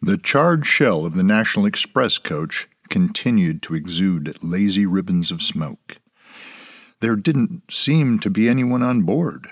The 0.02 0.18
charred 0.18 0.66
shell 0.66 1.06
of 1.06 1.14
the 1.14 1.22
National 1.22 1.66
Express 1.66 2.18
coach 2.18 2.68
continued 2.88 3.62
to 3.62 3.74
exude 3.74 4.36
lazy 4.42 4.84
ribbons 4.86 5.30
of 5.30 5.42
smoke. 5.42 5.98
There 7.00 7.16
didn't 7.16 7.62
seem 7.70 8.18
to 8.20 8.30
be 8.30 8.48
anyone 8.48 8.82
on 8.82 9.02
board. 9.02 9.50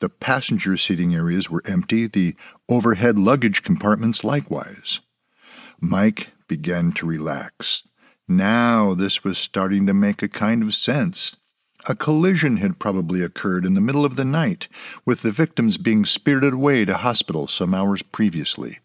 The 0.00 0.08
passenger 0.08 0.76
seating 0.76 1.14
areas 1.14 1.50
were 1.50 1.62
empty, 1.64 2.06
the 2.06 2.36
overhead 2.68 3.18
luggage 3.18 3.62
compartments 3.62 4.22
likewise. 4.22 5.00
Mike 5.80 6.30
began 6.46 6.92
to 6.92 7.06
relax. 7.06 7.82
Now 8.28 8.94
this 8.94 9.24
was 9.24 9.38
starting 9.38 9.86
to 9.86 9.94
make 9.94 10.22
a 10.22 10.28
kind 10.28 10.62
of 10.62 10.74
sense. 10.74 11.36
A 11.86 11.94
collision 11.94 12.56
had 12.58 12.78
probably 12.78 13.22
occurred 13.22 13.64
in 13.64 13.74
the 13.74 13.80
middle 13.80 14.04
of 14.04 14.16
the 14.16 14.24
night, 14.24 14.68
with 15.04 15.22
the 15.22 15.30
victims 15.30 15.78
being 15.78 16.04
spirited 16.04 16.54
away 16.54 16.84
to 16.84 16.96
hospital 16.96 17.46
some 17.46 17.74
hours 17.74 18.02
previously. 18.02 18.80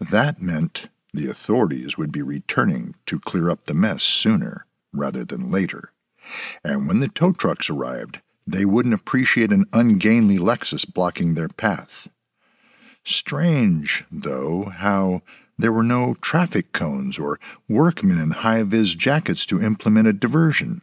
That 0.00 0.40
meant 0.40 0.88
the 1.12 1.28
authorities 1.28 1.96
would 1.96 2.12
be 2.12 2.22
returning 2.22 2.94
to 3.06 3.20
clear 3.20 3.50
up 3.50 3.64
the 3.64 3.74
mess 3.74 4.02
sooner 4.02 4.66
rather 4.92 5.24
than 5.24 5.50
later. 5.50 5.92
And 6.64 6.88
when 6.88 7.00
the 7.00 7.08
tow 7.08 7.32
trucks 7.32 7.70
arrived, 7.70 8.20
they 8.46 8.64
wouldn't 8.64 8.94
appreciate 8.94 9.52
an 9.52 9.66
ungainly 9.72 10.38
Lexus 10.38 10.84
blocking 10.84 11.34
their 11.34 11.48
path. 11.48 12.08
Strange, 13.04 14.04
though, 14.10 14.64
how 14.64 15.22
there 15.58 15.72
were 15.72 15.82
no 15.82 16.14
traffic 16.20 16.72
cones 16.72 17.18
or 17.18 17.38
workmen 17.68 18.20
in 18.20 18.30
high 18.30 18.62
vis 18.62 18.94
jackets 18.94 19.46
to 19.46 19.62
implement 19.62 20.08
a 20.08 20.12
diversion. 20.12 20.82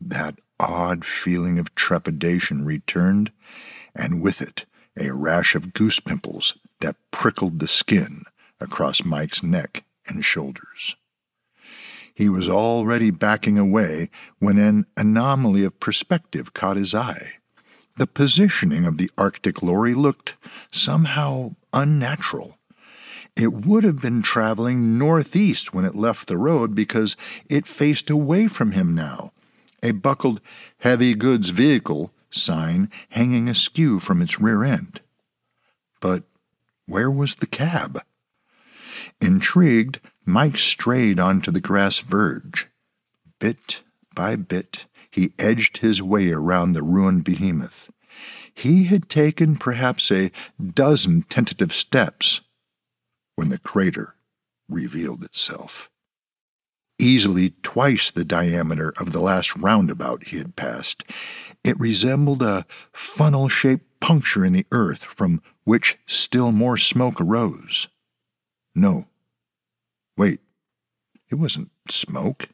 That 0.00 0.38
odd 0.60 1.04
feeling 1.04 1.58
of 1.58 1.74
trepidation 1.74 2.64
returned, 2.64 3.32
and 3.94 4.20
with 4.20 4.40
it 4.40 4.66
a 4.98 5.12
rash 5.12 5.54
of 5.54 5.72
goose 5.72 6.00
pimples 6.00 6.54
that 6.80 6.96
prickled 7.10 7.58
the 7.58 7.68
skin 7.68 8.24
across 8.60 9.04
Mike's 9.04 9.42
neck 9.42 9.84
and 10.06 10.24
shoulders. 10.24 10.96
He 12.14 12.28
was 12.28 12.48
already 12.48 13.10
backing 13.10 13.58
away 13.58 14.08
when 14.38 14.58
an 14.58 14.86
anomaly 14.96 15.64
of 15.64 15.80
perspective 15.80 16.54
caught 16.54 16.76
his 16.76 16.94
eye. 16.94 17.34
The 17.96 18.06
positioning 18.06 18.86
of 18.86 18.98
the 18.98 19.10
artic 19.18 19.62
lorry 19.62 19.94
looked 19.94 20.34
somehow 20.70 21.54
unnatural. 21.72 22.58
It 23.36 23.52
would 23.52 23.82
have 23.82 24.00
been 24.00 24.22
traveling 24.22 24.96
northeast 24.96 25.74
when 25.74 25.84
it 25.84 25.96
left 25.96 26.28
the 26.28 26.36
road 26.36 26.74
because 26.74 27.16
it 27.48 27.66
faced 27.66 28.10
away 28.10 28.46
from 28.46 28.72
him 28.72 28.94
now, 28.94 29.32
a 29.84 29.92
buckled 29.92 30.40
heavy 30.78 31.14
goods 31.14 31.50
vehicle 31.50 32.10
sign 32.30 32.90
hanging 33.10 33.48
askew 33.48 34.00
from 34.00 34.20
its 34.20 34.40
rear 34.40 34.64
end. 34.64 35.00
But 36.00 36.24
where 36.86 37.10
was 37.10 37.36
the 37.36 37.46
cab? 37.46 38.02
Intrigued, 39.20 40.00
Mike 40.24 40.56
strayed 40.56 41.20
onto 41.20 41.50
the 41.50 41.60
grass 41.60 41.98
verge. 42.00 42.68
Bit 43.38 43.82
by 44.14 44.36
bit, 44.36 44.86
he 45.10 45.34
edged 45.38 45.78
his 45.78 46.02
way 46.02 46.32
around 46.32 46.72
the 46.72 46.82
ruined 46.82 47.24
behemoth. 47.24 47.90
He 48.54 48.84
had 48.84 49.08
taken 49.08 49.56
perhaps 49.56 50.10
a 50.10 50.32
dozen 50.72 51.22
tentative 51.22 51.72
steps 51.72 52.40
when 53.34 53.50
the 53.50 53.58
crater 53.58 54.14
revealed 54.68 55.24
itself 55.24 55.90
easily 56.98 57.54
twice 57.62 58.10
the 58.10 58.24
diameter 58.24 58.92
of 58.98 59.12
the 59.12 59.20
last 59.20 59.56
roundabout 59.56 60.28
he 60.28 60.38
had 60.38 60.56
passed. 60.56 61.04
It 61.62 61.78
resembled 61.78 62.42
a 62.42 62.66
funnel 62.92 63.48
shaped 63.48 64.00
puncture 64.00 64.44
in 64.44 64.52
the 64.52 64.66
earth 64.70 65.04
from 65.04 65.42
which 65.64 65.98
still 66.06 66.52
more 66.52 66.76
smoke 66.76 67.20
arose. 67.20 67.88
No. 68.74 69.06
Wait. 70.16 70.40
It 71.30 71.36
wasn't 71.36 71.70
smoke. 71.88 72.48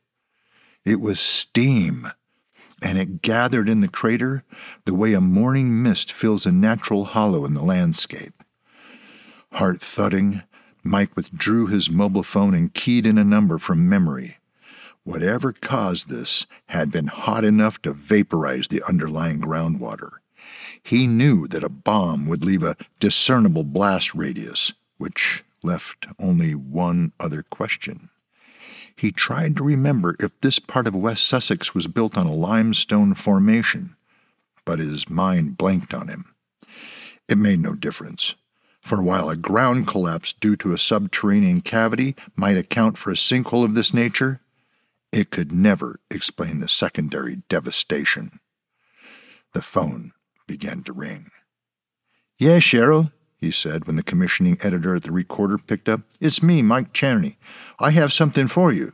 It 0.85 1.01
was 1.01 1.21
steam, 1.21 2.11
and 2.83 2.99
it 2.99 3.21
gathered 3.21 3.69
in 3.69 3.81
the 3.81 3.89
crater 3.89 4.45
the 4.87 4.95
way 4.95 5.13
a 5.13 5.21
morning 5.21 5.83
mist 5.83 6.13
fills 6.13 6.47
a 6.47 6.53
natural 6.53 7.05
hollow 7.05 7.45
in 7.45 7.55
the 7.55 7.63
landscape. 7.63 8.43
Heart 9.53 9.81
thudding, 9.81 10.43
Mike 10.83 11.15
withdrew 11.17 11.67
his 11.67 11.91
mobile 11.91 12.23
phone 12.23 12.55
and 12.55 12.73
keyed 12.75 13.07
in 13.07 13.19
a 13.19 13.25
number 13.25 13.59
from 13.59 13.89
memory. 13.89 14.39
Whatever 15.05 15.53
caused 15.53 16.09
this 16.09 16.47
had 16.67 16.91
been 16.91 17.07
hot 17.07 17.45
enough 17.45 17.81
to 17.83 17.93
vaporize 17.93 18.69
the 18.69 18.83
underlying 18.87 19.41
groundwater. 19.41 20.11
He 20.83 21.07
knew 21.07 21.47
that 21.49 21.65
a 21.65 21.69
bomb 21.69 22.27
would 22.27 22.45
leave 22.45 22.63
a 22.63 22.77
discernible 22.99 23.65
blast 23.65 24.15
radius, 24.15 24.73
which 24.99 25.45
left 25.63 26.07
only 26.19 26.55
one 26.55 27.13
other 27.21 27.43
question. 27.43 28.11
He 28.97 29.13
tried 29.13 29.57
to 29.57 29.65
remember 29.65 30.17
if 30.21 30.39
this 30.41 30.59
part 30.59 30.87
of 30.87 30.95
West 30.95 31.27
Sussex 31.27 31.75
was 31.75 31.87
built 31.87 32.17
on 32.17 32.27
a 32.27 32.35
limestone 32.35 33.15
formation, 33.15 33.97
but 34.65 34.79
his 34.79 35.09
mind 35.09 35.57
blanked 35.57 35.95
on 35.95 36.09
him. 36.09 36.35
It 37.29 37.39
made 37.39 37.61
no 37.61 37.75
difference. 37.75 38.35
For 38.91 39.01
while 39.01 39.31
a 39.31 39.37
ground 39.37 39.87
collapse 39.87 40.33
due 40.33 40.57
to 40.57 40.73
a 40.73 40.77
subterranean 40.77 41.61
cavity 41.61 42.17
might 42.35 42.57
account 42.57 42.99
for 42.99 43.13
a 43.13 43.15
sinkhole 43.15 43.65
of 43.65 43.75
this 43.75 43.95
nature, 43.95 44.41
it 45.13 45.31
could 45.31 45.53
never 45.53 46.01
explain 46.11 46.59
the 46.59 46.67
secondary 46.67 47.45
devastation. 47.49 48.41
The 49.55 49.63
phone 49.63 50.11
began 50.49 50.83
to 50.83 50.93
ring. 50.93 51.31
Yes, 52.37 52.65
Cheryl, 52.65 53.13
he 53.37 53.53
said 53.53 53.87
when 53.87 53.95
the 53.95 54.03
commissioning 54.03 54.59
editor 54.61 54.97
at 54.97 55.05
the 55.05 55.13
recorder 55.13 55.57
picked 55.57 55.89
up. 55.89 56.01
It's 56.19 56.43
me, 56.43 56.61
Mike 56.61 56.93
Czerny. 56.93 57.37
I 57.79 57.93
have 57.93 58.13
something 58.13 58.49
for 58.49 58.73
you. 58.73 58.93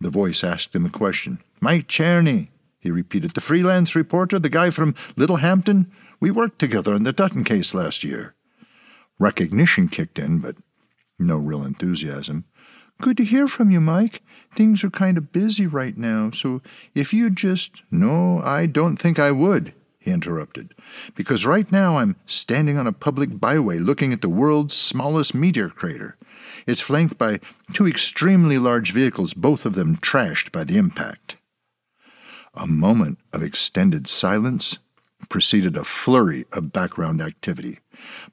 The 0.00 0.10
voice 0.10 0.44
asked 0.44 0.72
him 0.72 0.86
a 0.86 0.90
question. 0.90 1.40
Mike 1.60 1.88
Czerny, 1.88 2.50
he 2.78 2.92
repeated. 2.92 3.34
The 3.34 3.40
freelance 3.40 3.96
reporter, 3.96 4.38
the 4.38 4.48
guy 4.48 4.70
from 4.70 4.94
Littlehampton? 5.16 5.90
We 6.20 6.30
worked 6.30 6.60
together 6.60 6.94
on 6.94 7.02
the 7.02 7.12
Dutton 7.12 7.42
case 7.42 7.74
last 7.74 8.04
year. 8.04 8.36
Recognition 9.18 9.88
kicked 9.88 10.18
in, 10.18 10.38
but 10.38 10.56
no 11.18 11.36
real 11.36 11.64
enthusiasm. 11.64 12.44
Good 13.00 13.16
to 13.18 13.24
hear 13.24 13.48
from 13.48 13.70
you, 13.70 13.80
Mike. 13.80 14.22
Things 14.54 14.82
are 14.82 14.90
kind 14.90 15.18
of 15.18 15.32
busy 15.32 15.66
right 15.66 15.96
now, 15.96 16.30
so 16.30 16.62
if 16.94 17.12
you 17.12 17.30
just. 17.30 17.82
No, 17.90 18.40
I 18.42 18.66
don't 18.66 18.96
think 18.96 19.18
I 19.18 19.30
would, 19.30 19.72
he 19.98 20.10
interrupted, 20.10 20.74
because 21.14 21.46
right 21.46 21.70
now 21.70 21.98
I'm 21.98 22.16
standing 22.26 22.76
on 22.76 22.86
a 22.86 22.92
public 22.92 23.38
byway 23.38 23.78
looking 23.78 24.12
at 24.12 24.20
the 24.20 24.28
world's 24.28 24.74
smallest 24.74 25.34
meteor 25.34 25.68
crater. 25.68 26.16
It's 26.66 26.80
flanked 26.80 27.18
by 27.18 27.40
two 27.72 27.86
extremely 27.86 28.58
large 28.58 28.92
vehicles, 28.92 29.34
both 29.34 29.64
of 29.64 29.74
them 29.74 29.96
trashed 29.96 30.50
by 30.50 30.64
the 30.64 30.76
impact. 30.76 31.36
A 32.54 32.66
moment 32.66 33.18
of 33.32 33.42
extended 33.42 34.06
silence 34.06 34.78
preceded 35.28 35.76
a 35.76 35.84
flurry 35.84 36.46
of 36.52 36.72
background 36.72 37.20
activity. 37.20 37.78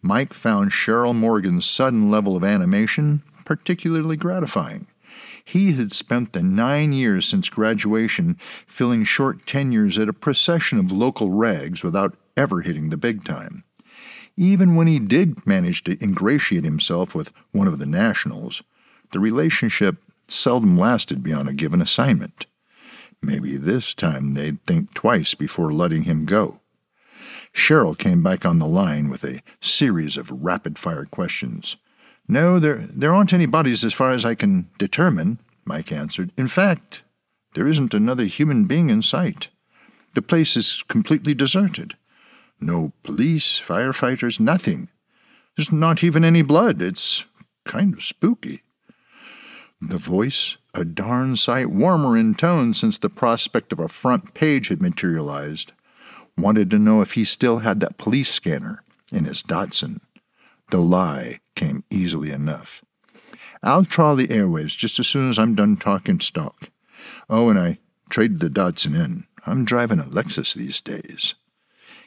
Mike 0.02 0.34
found 0.34 0.72
Cheryl 0.72 1.16
Morgan's 1.16 1.66
sudden 1.66 2.12
level 2.12 2.36
of 2.36 2.44
animation 2.44 3.24
particularly 3.46 4.18
gratifying. 4.18 4.88
He 5.44 5.74
had 5.74 5.92
spent 5.92 6.34
the 6.34 6.42
nine 6.44 6.92
years 6.92 7.28
since 7.28 7.50
graduation 7.50 8.38
filling 8.68 9.04
short 9.04 9.46
tenures 9.46 9.98
at 9.98 10.10
a 10.10 10.14
procession 10.14 10.80
of 10.80 10.92
local 10.92 11.30
rags 11.30 11.84
without 11.84 12.18
ever 12.36 12.62
hitting 12.62 12.90
the 12.90 12.98
big 12.98 13.24
time. 13.24 13.64
Even 14.36 14.76
when 14.76 14.88
he 14.88 15.00
did 15.00 15.46
manage 15.48 15.84
to 15.86 16.04
ingratiate 16.04 16.66
himself 16.66 17.16
with 17.16 17.32
one 17.52 17.68
of 17.68 17.80
the 17.80 17.86
nationals, 17.86 18.64
the 19.12 19.20
relationship 19.20 19.98
seldom 20.28 20.78
lasted 20.78 21.24
beyond 21.24 21.48
a 21.48 21.54
given 21.54 21.82
assignment. 21.82 22.48
Maybe 23.22 23.56
this 23.56 23.94
time 23.94 24.34
they'd 24.34 24.62
think 24.66 24.94
twice 24.94 25.36
before 25.36 25.72
letting 25.72 26.04
him 26.04 26.26
go. 26.26 26.60
Cheryl 27.56 27.98
came 27.98 28.22
back 28.22 28.46
on 28.46 28.60
the 28.60 28.68
line 28.68 29.10
with 29.10 29.24
a 29.24 29.42
series 29.62 30.18
of 30.18 30.44
rapid 30.44 30.78
fire 30.78 31.06
questions. 31.06 31.78
No, 32.28 32.60
there, 32.60 32.86
there 32.92 33.14
aren't 33.14 33.34
any 33.34 33.46
bodies 33.46 33.84
as 33.84 33.94
far 33.94 34.12
as 34.12 34.26
I 34.26 34.36
can 34.36 34.70
determine, 34.78 35.40
Mike 35.64 35.92
answered. 35.92 36.32
In 36.38 36.48
fact, 36.48 37.02
there 37.54 37.68
isn't 37.68 37.94
another 37.94 38.26
human 38.26 38.66
being 38.66 38.90
in 38.90 39.02
sight. 39.02 39.48
The 40.16 40.22
place 40.22 40.58
is 40.58 40.84
completely 40.88 41.34
deserted. 41.34 41.96
No 42.60 42.92
police, 43.04 43.62
firefighters, 43.62 44.40
nothing. 44.40 44.90
There's 45.56 45.72
not 45.72 46.04
even 46.04 46.26
any 46.26 46.42
blood. 46.42 46.82
It's 46.82 47.26
kind 47.64 47.94
of 47.94 48.04
spooky. 48.04 48.64
The 49.82 49.98
voice, 49.98 50.58
a 50.74 50.84
darn 50.84 51.36
sight 51.36 51.70
warmer 51.70 52.18
in 52.18 52.36
tone 52.36 52.74
since 52.74 52.98
the 52.98 53.10
prospect 53.10 53.72
of 53.72 53.80
a 53.80 53.88
front 53.88 54.34
page 54.34 54.68
had 54.68 54.82
materialized, 54.82 55.72
wanted 56.38 56.70
to 56.72 56.80
know 56.80 57.02
if 57.02 57.14
he 57.14 57.24
still 57.24 57.60
had 57.60 57.80
that 57.80 57.98
police 57.98 58.30
scanner 58.32 58.84
in 59.12 59.26
his 59.26 59.44
Datsun. 59.44 60.02
The 60.72 60.80
lie 60.80 61.40
came 61.56 61.84
easily 61.90 62.32
enough. 62.32 62.84
I'll 63.64 63.86
try 63.86 64.14
the 64.16 64.28
airwaves 64.28 64.78
just 64.78 65.00
as 65.00 65.08
soon 65.08 65.30
as 65.30 65.40
I'm 65.40 65.56
done 65.56 65.78
talking 65.78 66.20
stock. 66.20 66.70
Oh, 67.30 67.50
and 67.50 67.60
I 67.60 67.80
traded 68.10 68.40
the 68.40 68.50
Datsun 68.50 68.96
in. 68.96 69.26
I'm 69.46 69.66
driving 69.66 70.00
a 70.00 70.04
Lexus 70.04 70.54
these 70.54 70.82
days. 70.82 71.36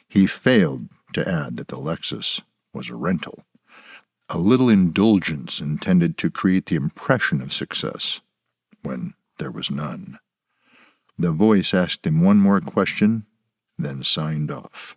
He 0.07 0.27
failed 0.27 0.89
to 1.13 1.27
add 1.27 1.57
that 1.57 1.69
the 1.69 1.77
Lexus 1.77 2.41
was 2.73 2.89
a 2.89 2.95
rental, 2.95 3.43
a 4.29 4.37
little 4.37 4.69
indulgence 4.69 5.59
intended 5.59 6.17
to 6.17 6.29
create 6.29 6.67
the 6.67 6.75
impression 6.75 7.41
of 7.41 7.53
success 7.53 8.21
when 8.83 9.13
there 9.37 9.51
was 9.51 9.71
none. 9.71 10.19
The 11.17 11.31
voice 11.31 11.73
asked 11.73 12.05
him 12.05 12.21
one 12.21 12.37
more 12.37 12.61
question, 12.61 13.25
then 13.79 14.03
signed 14.03 14.51
off. 14.51 14.95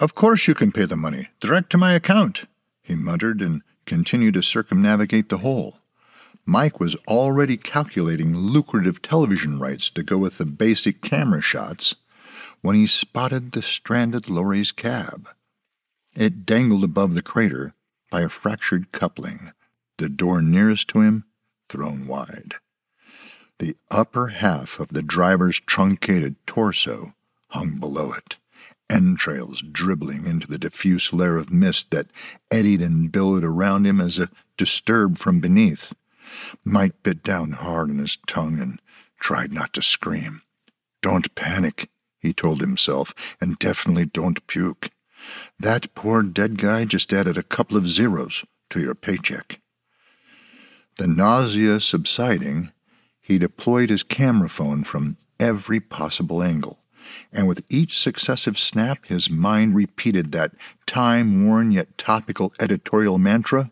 Of 0.00 0.14
course 0.14 0.48
you 0.48 0.54
can 0.54 0.72
pay 0.72 0.86
the 0.86 0.96
money, 0.96 1.28
direct 1.40 1.70
to 1.70 1.78
my 1.78 1.92
account, 1.92 2.46
he 2.82 2.94
muttered 2.94 3.40
and 3.42 3.62
continued 3.86 4.34
to 4.34 4.42
circumnavigate 4.42 5.28
the 5.28 5.38
hole. 5.38 5.78
Mike 6.46 6.80
was 6.80 6.96
already 7.06 7.56
calculating 7.56 8.34
lucrative 8.34 9.02
television 9.02 9.58
rights 9.58 9.90
to 9.90 10.02
go 10.02 10.18
with 10.18 10.38
the 10.38 10.46
basic 10.46 11.02
camera 11.02 11.40
shots 11.40 11.94
when 12.62 12.74
he 12.74 12.86
spotted 12.86 13.52
the 13.52 13.62
stranded 13.62 14.28
lorry's 14.28 14.72
cab. 14.72 15.28
It 16.16 16.44
dangled 16.44 16.82
above 16.82 17.14
the 17.14 17.22
crater 17.22 17.74
by 18.10 18.22
a 18.22 18.28
fractured 18.28 18.90
coupling, 18.90 19.52
the 19.98 20.08
door 20.08 20.42
nearest 20.42 20.88
to 20.88 21.00
him 21.00 21.24
thrown 21.68 22.06
wide. 22.06 22.54
The 23.58 23.76
upper 23.90 24.28
half 24.28 24.80
of 24.80 24.88
the 24.88 25.02
driver's 25.02 25.60
truncated 25.60 26.34
torso 26.46 27.14
hung 27.50 27.78
below 27.78 28.12
it 28.12 28.36
entrails 28.90 29.62
dribbling 29.62 30.26
into 30.26 30.46
the 30.46 30.58
diffuse 30.58 31.12
layer 31.12 31.36
of 31.36 31.50
mist 31.50 31.90
that 31.90 32.08
eddied 32.50 32.82
and 32.82 33.12
billowed 33.12 33.44
around 33.44 33.86
him 33.86 34.00
as 34.00 34.18
if 34.18 34.28
disturbed 34.56 35.18
from 35.18 35.40
beneath. 35.40 35.94
Mike 36.64 37.02
bit 37.02 37.22
down 37.22 37.52
hard 37.52 37.88
on 37.88 37.98
his 37.98 38.18
tongue 38.26 38.58
and 38.58 38.80
tried 39.20 39.52
not 39.52 39.72
to 39.72 39.82
scream. 39.82 40.42
Don't 41.00 41.34
panic, 41.34 41.88
he 42.18 42.32
told 42.32 42.60
himself, 42.60 43.14
and 43.40 43.58
definitely 43.58 44.04
don't 44.04 44.46
puke. 44.46 44.90
That 45.58 45.94
poor 45.94 46.22
dead 46.22 46.58
guy 46.58 46.84
just 46.84 47.12
added 47.12 47.36
a 47.36 47.42
couple 47.42 47.76
of 47.76 47.88
zeros 47.88 48.44
to 48.70 48.80
your 48.80 48.94
paycheck. 48.94 49.60
The 50.96 51.06
nausea 51.06 51.80
subsiding, 51.80 52.72
he 53.20 53.38
deployed 53.38 53.90
his 53.90 54.02
camera 54.02 54.48
phone 54.48 54.84
from 54.84 55.16
every 55.38 55.80
possible 55.80 56.42
angle 56.42 56.79
and 57.32 57.46
with 57.48 57.64
each 57.68 57.98
successive 57.98 58.58
snap 58.58 59.06
his 59.06 59.30
mind 59.30 59.74
repeated 59.74 60.32
that 60.32 60.52
time 60.86 61.46
worn 61.46 61.72
yet 61.72 61.96
topical 61.98 62.52
editorial 62.60 63.18
mantra 63.18 63.70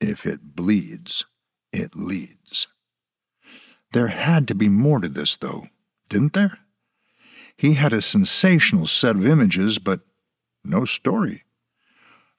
if 0.00 0.26
it 0.26 0.54
bleeds, 0.54 1.24
it 1.72 1.96
leads. 1.96 2.66
There 3.92 4.08
had 4.08 4.46
to 4.48 4.54
be 4.54 4.68
more 4.68 5.00
to 5.00 5.08
this, 5.08 5.36
though, 5.36 5.68
didn't 6.08 6.34
there? 6.34 6.58
He 7.56 7.74
had 7.74 7.92
a 7.92 8.02
sensational 8.02 8.86
set 8.86 9.16
of 9.16 9.26
images, 9.26 9.78
but 9.78 10.00
no 10.62 10.84
story. 10.84 11.44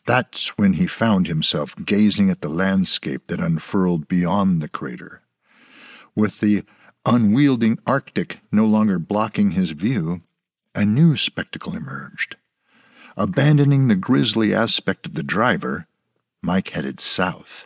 That's 0.05 0.57
when 0.57 0.73
he 0.73 0.87
found 0.87 1.27
himself 1.27 1.75
gazing 1.83 2.29
at 2.29 2.41
the 2.41 2.49
landscape 2.49 3.27
that 3.27 3.39
unfurled 3.39 4.07
beyond 4.07 4.61
the 4.61 4.69
crater. 4.69 5.21
With 6.15 6.39
the 6.39 6.63
unwielding 7.07 7.79
artic 7.87 8.41
no 8.51 8.65
longer 8.65 8.99
blocking 8.99 9.51
his 9.51 9.71
view, 9.71 10.21
a 10.75 10.85
new 10.85 11.15
spectacle 11.15 11.73
emerged. 11.73 12.35
Abandoning 13.15 13.87
the 13.87 13.95
grisly 13.95 14.53
aspect 14.53 15.05
of 15.05 15.13
the 15.13 15.23
driver, 15.23 15.87
Mike 16.43 16.69
headed 16.71 16.99
south. 16.99 17.65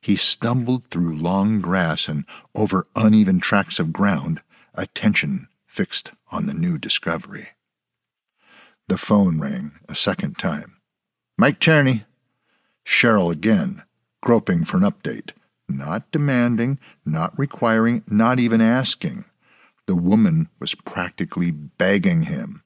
He 0.00 0.16
stumbled 0.16 0.86
through 0.90 1.18
long 1.18 1.60
grass 1.60 2.08
and 2.08 2.24
over 2.54 2.86
uneven 2.96 3.40
tracts 3.40 3.78
of 3.78 3.92
ground, 3.92 4.40
attention 4.74 5.48
fixed 5.66 6.12
on 6.32 6.46
the 6.46 6.54
new 6.54 6.78
discovery. 6.78 7.48
The 8.88 8.98
phone 8.98 9.38
rang 9.38 9.72
a 9.88 9.94
second 9.94 10.38
time. 10.38 10.78
Mike 11.36 11.60
Czerny. 11.60 12.06
Cheryl 12.86 13.32
again, 13.32 13.82
groping 14.22 14.64
for 14.64 14.76
an 14.76 14.84
update 14.84 15.32
not 15.68 16.10
demanding, 16.12 16.78
not 17.04 17.38
requiring, 17.38 18.02
not 18.08 18.38
even 18.38 18.60
asking. 18.60 19.24
The 19.86 19.96
woman 19.96 20.48
was 20.58 20.74
practically 20.74 21.50
begging 21.50 22.22
him. 22.22 22.62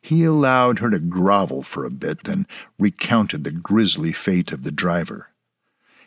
He 0.00 0.24
allowed 0.24 0.80
her 0.80 0.90
to 0.90 0.98
grovel 0.98 1.62
for 1.62 1.84
a 1.84 1.90
bit, 1.90 2.24
then 2.24 2.46
recounted 2.78 3.44
the 3.44 3.52
grisly 3.52 4.12
fate 4.12 4.52
of 4.52 4.62
the 4.62 4.72
driver. 4.72 5.30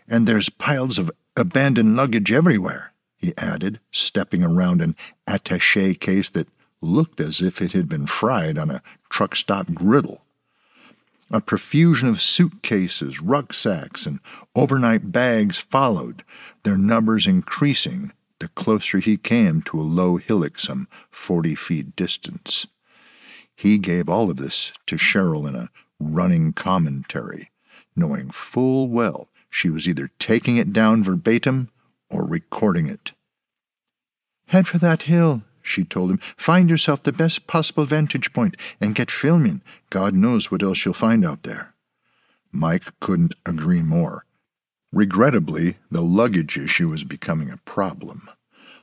And 0.07 0.27
there's 0.27 0.49
piles 0.49 0.99
of 0.99 1.11
abandoned 1.37 1.95
luggage 1.95 2.31
everywhere, 2.31 2.91
he 3.17 3.33
added, 3.37 3.79
stepping 3.91 4.43
around 4.43 4.81
an 4.81 4.95
attache 5.27 5.95
case 5.95 6.29
that 6.31 6.49
looked 6.81 7.21
as 7.21 7.41
if 7.41 7.61
it 7.61 7.71
had 7.71 7.87
been 7.87 8.07
fried 8.07 8.57
on 8.57 8.71
a 8.71 8.81
truck 9.09 9.35
stop 9.35 9.73
griddle. 9.73 10.21
A 11.33 11.39
profusion 11.39 12.09
of 12.09 12.21
suitcases, 12.21 13.21
rucksacks, 13.21 14.05
and 14.05 14.19
overnight 14.53 15.13
bags 15.13 15.57
followed, 15.57 16.25
their 16.63 16.77
numbers 16.77 17.25
increasing 17.25 18.11
the 18.39 18.49
closer 18.49 18.99
he 18.99 19.15
came 19.15 19.61
to 19.61 19.79
a 19.79 19.81
low 19.81 20.17
hillock 20.17 20.59
some 20.59 20.89
forty 21.09 21.55
feet 21.55 21.95
distance. 21.95 22.67
He 23.55 23.77
gave 23.77 24.09
all 24.09 24.29
of 24.29 24.37
this 24.37 24.73
to 24.87 24.97
Cheryl 24.97 25.47
in 25.47 25.55
a 25.55 25.69
running 25.99 26.51
commentary, 26.51 27.51
knowing 27.95 28.31
full 28.31 28.89
well 28.89 29.29
she 29.49 29.69
was 29.69 29.87
either 29.87 30.09
taking 30.19 30.57
it 30.57 30.73
down 30.73 31.01
verbatim 31.03 31.69
or 32.09 32.25
recording 32.25 32.87
it. 32.87 33.13
Head 34.47 34.67
for 34.67 34.79
that 34.79 35.03
hill, 35.03 35.43
she 35.63 35.83
told 35.83 36.11
him. 36.11 36.19
Find 36.37 36.69
yourself 36.69 37.03
the 37.03 37.11
best 37.11 37.47
possible 37.47 37.85
vantage 37.85 38.33
point 38.33 38.55
and 38.79 38.95
get 38.95 39.11
filming. 39.11 39.61
God 39.89 40.13
knows 40.13 40.51
what 40.51 40.63
else 40.63 40.85
you'll 40.85 40.93
find 40.93 41.25
out 41.25 41.43
there. 41.43 41.73
Mike 42.51 42.85
couldn't 42.99 43.35
agree 43.45 43.81
more. 43.81 44.25
Regrettably, 44.91 45.77
the 45.89 46.01
luggage 46.01 46.57
issue 46.57 46.89
was 46.89 47.03
becoming 47.03 47.49
a 47.49 47.57
problem. 47.57 48.29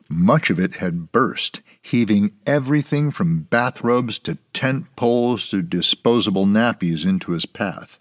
Much 0.09 0.49
of 0.49 0.59
it 0.59 0.77
had 0.77 1.12
burst, 1.12 1.61
heaving 1.83 2.33
everything 2.47 3.11
from 3.11 3.41
bathrobes 3.41 4.19
to 4.21 4.38
tent 4.55 4.87
poles 4.97 5.51
to 5.51 5.61
disposable 5.61 6.47
nappies 6.47 7.05
into 7.05 7.33
his 7.33 7.45
path. 7.45 8.01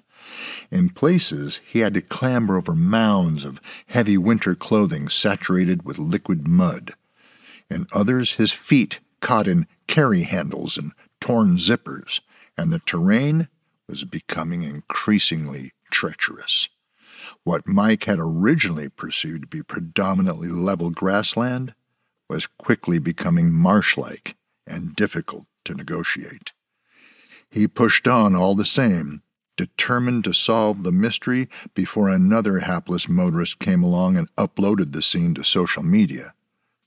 In 0.72 0.90
places, 0.90 1.60
he 1.70 1.80
had 1.80 1.94
to 1.96 2.02
clamber 2.02 2.58
over 2.58 2.76
mounds 2.76 3.44
of 3.44 3.60
heavy 3.88 4.18
winter 4.18 4.56
clothing 4.56 5.10
saturated 5.10 5.84
with 5.84 5.98
liquid 5.98 6.48
mud 6.48 6.94
in 7.70 7.88
others 7.94 8.34
his 8.34 8.52
feet 8.52 9.00
caught 9.22 9.48
in 9.48 9.68
carry 9.88 10.24
handles 10.24 10.78
and 10.78 10.92
torn 11.20 11.58
zippers, 11.58 12.22
and 12.58 12.72
the 12.72 12.80
terrain 12.80 13.48
was 13.88 14.04
becoming 14.04 14.64
increasingly 14.64 15.72
treacherous. 15.92 16.70
What 17.44 17.68
Mike 17.68 18.04
had 18.04 18.20
originally 18.20 18.90
perceived 18.90 19.42
to 19.42 19.48
be 19.48 19.64
predominantly 19.64 20.50
level 20.50 20.90
grassland 20.90 21.74
was 22.30 22.48
quickly 22.48 23.00
becoming 23.00 23.52
marsh 23.52 23.98
like 23.98 24.36
and 24.66 24.96
difficult 24.96 25.46
to 25.66 25.74
negotiate. 25.74 26.52
He 27.50 27.68
pushed 27.68 28.08
on 28.08 28.36
all 28.36 28.56
the 28.56 28.66
same, 28.66 29.24
determined 29.56 30.26
to 30.26 30.34
solve 30.34 30.84
the 30.84 30.92
mystery 30.92 31.50
before 31.74 32.10
another 32.10 32.60
hapless 32.60 33.08
motorist 33.08 33.60
came 33.60 33.82
along 33.82 34.18
and 34.18 34.34
uploaded 34.36 34.92
the 34.92 35.02
scene 35.02 35.34
to 35.36 35.44
social 35.44 35.84
media. 35.84 36.34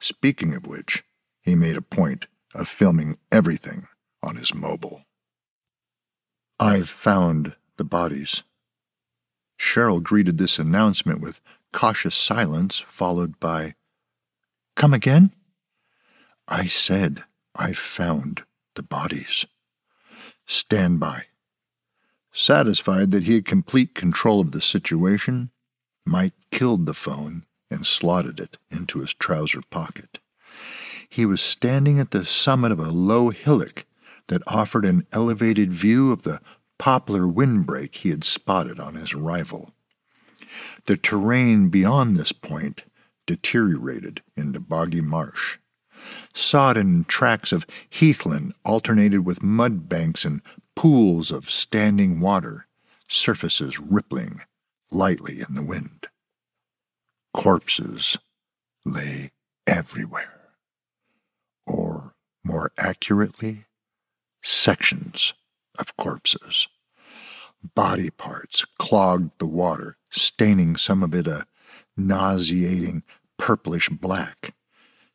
Speaking 0.00 0.54
of 0.54 0.66
which, 0.66 1.04
he 1.42 1.54
made 1.54 1.76
a 1.76 1.82
point 1.82 2.26
of 2.54 2.68
filming 2.68 3.18
everything 3.30 3.86
on 4.22 4.36
his 4.36 4.54
mobile. 4.54 5.02
I've 6.58 6.88
found 6.88 7.54
the 7.76 7.84
bodies. 7.84 8.42
Cheryl 9.58 10.02
greeted 10.02 10.38
this 10.38 10.58
announcement 10.58 11.20
with 11.20 11.42
cautious 11.72 12.14
silence, 12.14 12.78
followed 12.78 13.38
by, 13.38 13.74
Come 14.74 14.94
again? 14.94 15.32
I 16.48 16.66
said 16.66 17.24
I 17.54 17.74
found 17.74 18.44
the 18.74 18.82
bodies. 18.82 19.46
Stand 20.46 20.98
by. 20.98 21.26
Satisfied 22.32 23.10
that 23.10 23.24
he 23.24 23.34
had 23.34 23.44
complete 23.44 23.94
control 23.94 24.40
of 24.40 24.52
the 24.52 24.62
situation, 24.62 25.50
Mike 26.06 26.34
killed 26.50 26.86
the 26.86 26.94
phone 26.94 27.44
and 27.70 27.86
slotted 27.86 28.40
it 28.40 28.58
into 28.70 29.00
his 29.00 29.14
trouser 29.14 29.62
pocket. 29.70 30.18
He 31.08 31.26
was 31.26 31.40
standing 31.40 31.98
at 31.98 32.10
the 32.10 32.24
summit 32.24 32.72
of 32.72 32.78
a 32.78 32.90
low 32.90 33.30
hillock 33.30 33.84
that 34.28 34.42
offered 34.46 34.84
an 34.84 35.06
elevated 35.12 35.72
view 35.72 36.12
of 36.12 36.22
the 36.22 36.40
poplar 36.78 37.26
windbreak 37.26 37.96
he 37.96 38.10
had 38.10 38.24
spotted 38.24 38.80
on 38.80 38.94
his 38.94 39.12
arrival. 39.12 39.72
The 40.86 40.96
terrain 40.96 41.68
beyond 41.68 42.16
this 42.16 42.32
point 42.32 42.84
deteriorated 43.26 44.22
into 44.36 44.60
boggy 44.60 45.00
marsh. 45.00 45.58
Sodden 46.32 47.04
tracts 47.04 47.52
of 47.52 47.66
heathland 47.88 48.54
alternated 48.64 49.26
with 49.26 49.42
mud 49.42 49.88
banks 49.88 50.24
and 50.24 50.40
pools 50.74 51.30
of 51.30 51.50
standing 51.50 52.20
water, 52.20 52.66
surfaces 53.06 53.78
rippling 53.78 54.40
lightly 54.90 55.40
in 55.40 55.54
the 55.54 55.62
wind. 55.62 56.08
Corpses 57.32 58.18
lay 58.84 59.30
everywhere. 59.66 60.40
Or, 61.66 62.14
more 62.42 62.72
accurately, 62.76 63.66
sections 64.42 65.34
of 65.78 65.96
corpses. 65.96 66.68
Body 67.74 68.10
parts 68.10 68.64
clogged 68.78 69.32
the 69.38 69.46
water, 69.46 69.96
staining 70.10 70.76
some 70.76 71.02
of 71.02 71.14
it 71.14 71.26
a 71.26 71.46
nauseating 71.96 73.02
purplish 73.38 73.88
black. 73.88 74.54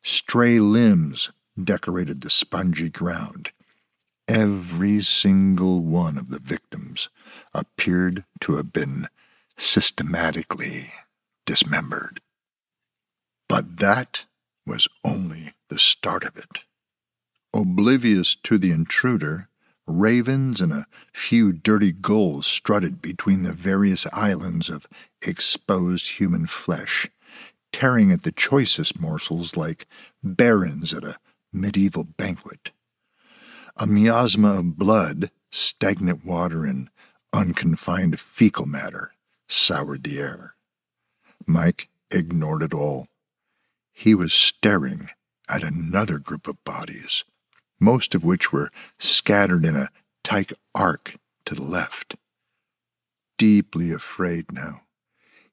Stray 0.02 0.60
limbs 0.60 1.30
decorated 1.62 2.20
the 2.20 2.30
spongy 2.30 2.88
ground. 2.88 3.50
Every 4.28 5.02
single 5.02 5.80
one 5.80 6.16
of 6.18 6.30
the 6.30 6.38
victims 6.38 7.08
appeared 7.52 8.24
to 8.40 8.56
have 8.56 8.72
been 8.72 9.08
systematically 9.56 10.92
dismembered. 11.46 12.20
But 13.48 13.78
that 13.78 14.26
was 14.66 14.88
only 15.04 15.54
the 15.68 15.78
start 15.78 16.24
of 16.24 16.36
it. 16.36 16.64
Oblivious 17.54 18.34
to 18.34 18.58
the 18.58 18.72
intruder, 18.72 19.48
ravens 19.86 20.60
and 20.60 20.72
a 20.72 20.86
few 21.14 21.52
dirty 21.52 21.92
gulls 21.92 22.46
strutted 22.46 23.00
between 23.00 23.44
the 23.44 23.52
various 23.52 24.06
islands 24.12 24.68
of 24.68 24.86
exposed 25.22 26.10
human 26.18 26.46
flesh, 26.46 27.08
tearing 27.72 28.10
at 28.10 28.22
the 28.22 28.32
choicest 28.32 28.98
morsels 28.98 29.56
like 29.56 29.86
barons 30.22 30.92
at 30.92 31.04
a 31.04 31.18
medieval 31.52 32.04
banquet. 32.04 32.72
A 33.76 33.86
miasma 33.86 34.58
of 34.58 34.76
blood, 34.76 35.30
stagnant 35.52 36.24
water, 36.24 36.64
and 36.64 36.90
unconfined 37.32 38.18
fecal 38.18 38.66
matter 38.66 39.12
soured 39.48 40.02
the 40.02 40.18
air. 40.18 40.55
Mike 41.46 41.88
ignored 42.10 42.62
it 42.62 42.74
all. 42.74 43.06
He 43.92 44.14
was 44.14 44.32
staring 44.32 45.10
at 45.48 45.62
another 45.62 46.18
group 46.18 46.48
of 46.48 46.62
bodies, 46.64 47.24
most 47.78 48.14
of 48.14 48.24
which 48.24 48.52
were 48.52 48.70
scattered 48.98 49.64
in 49.64 49.76
a 49.76 49.90
tight 50.24 50.52
arc 50.74 51.16
to 51.44 51.54
the 51.54 51.62
left. 51.62 52.16
Deeply 53.38 53.92
afraid 53.92 54.50
now, 54.50 54.82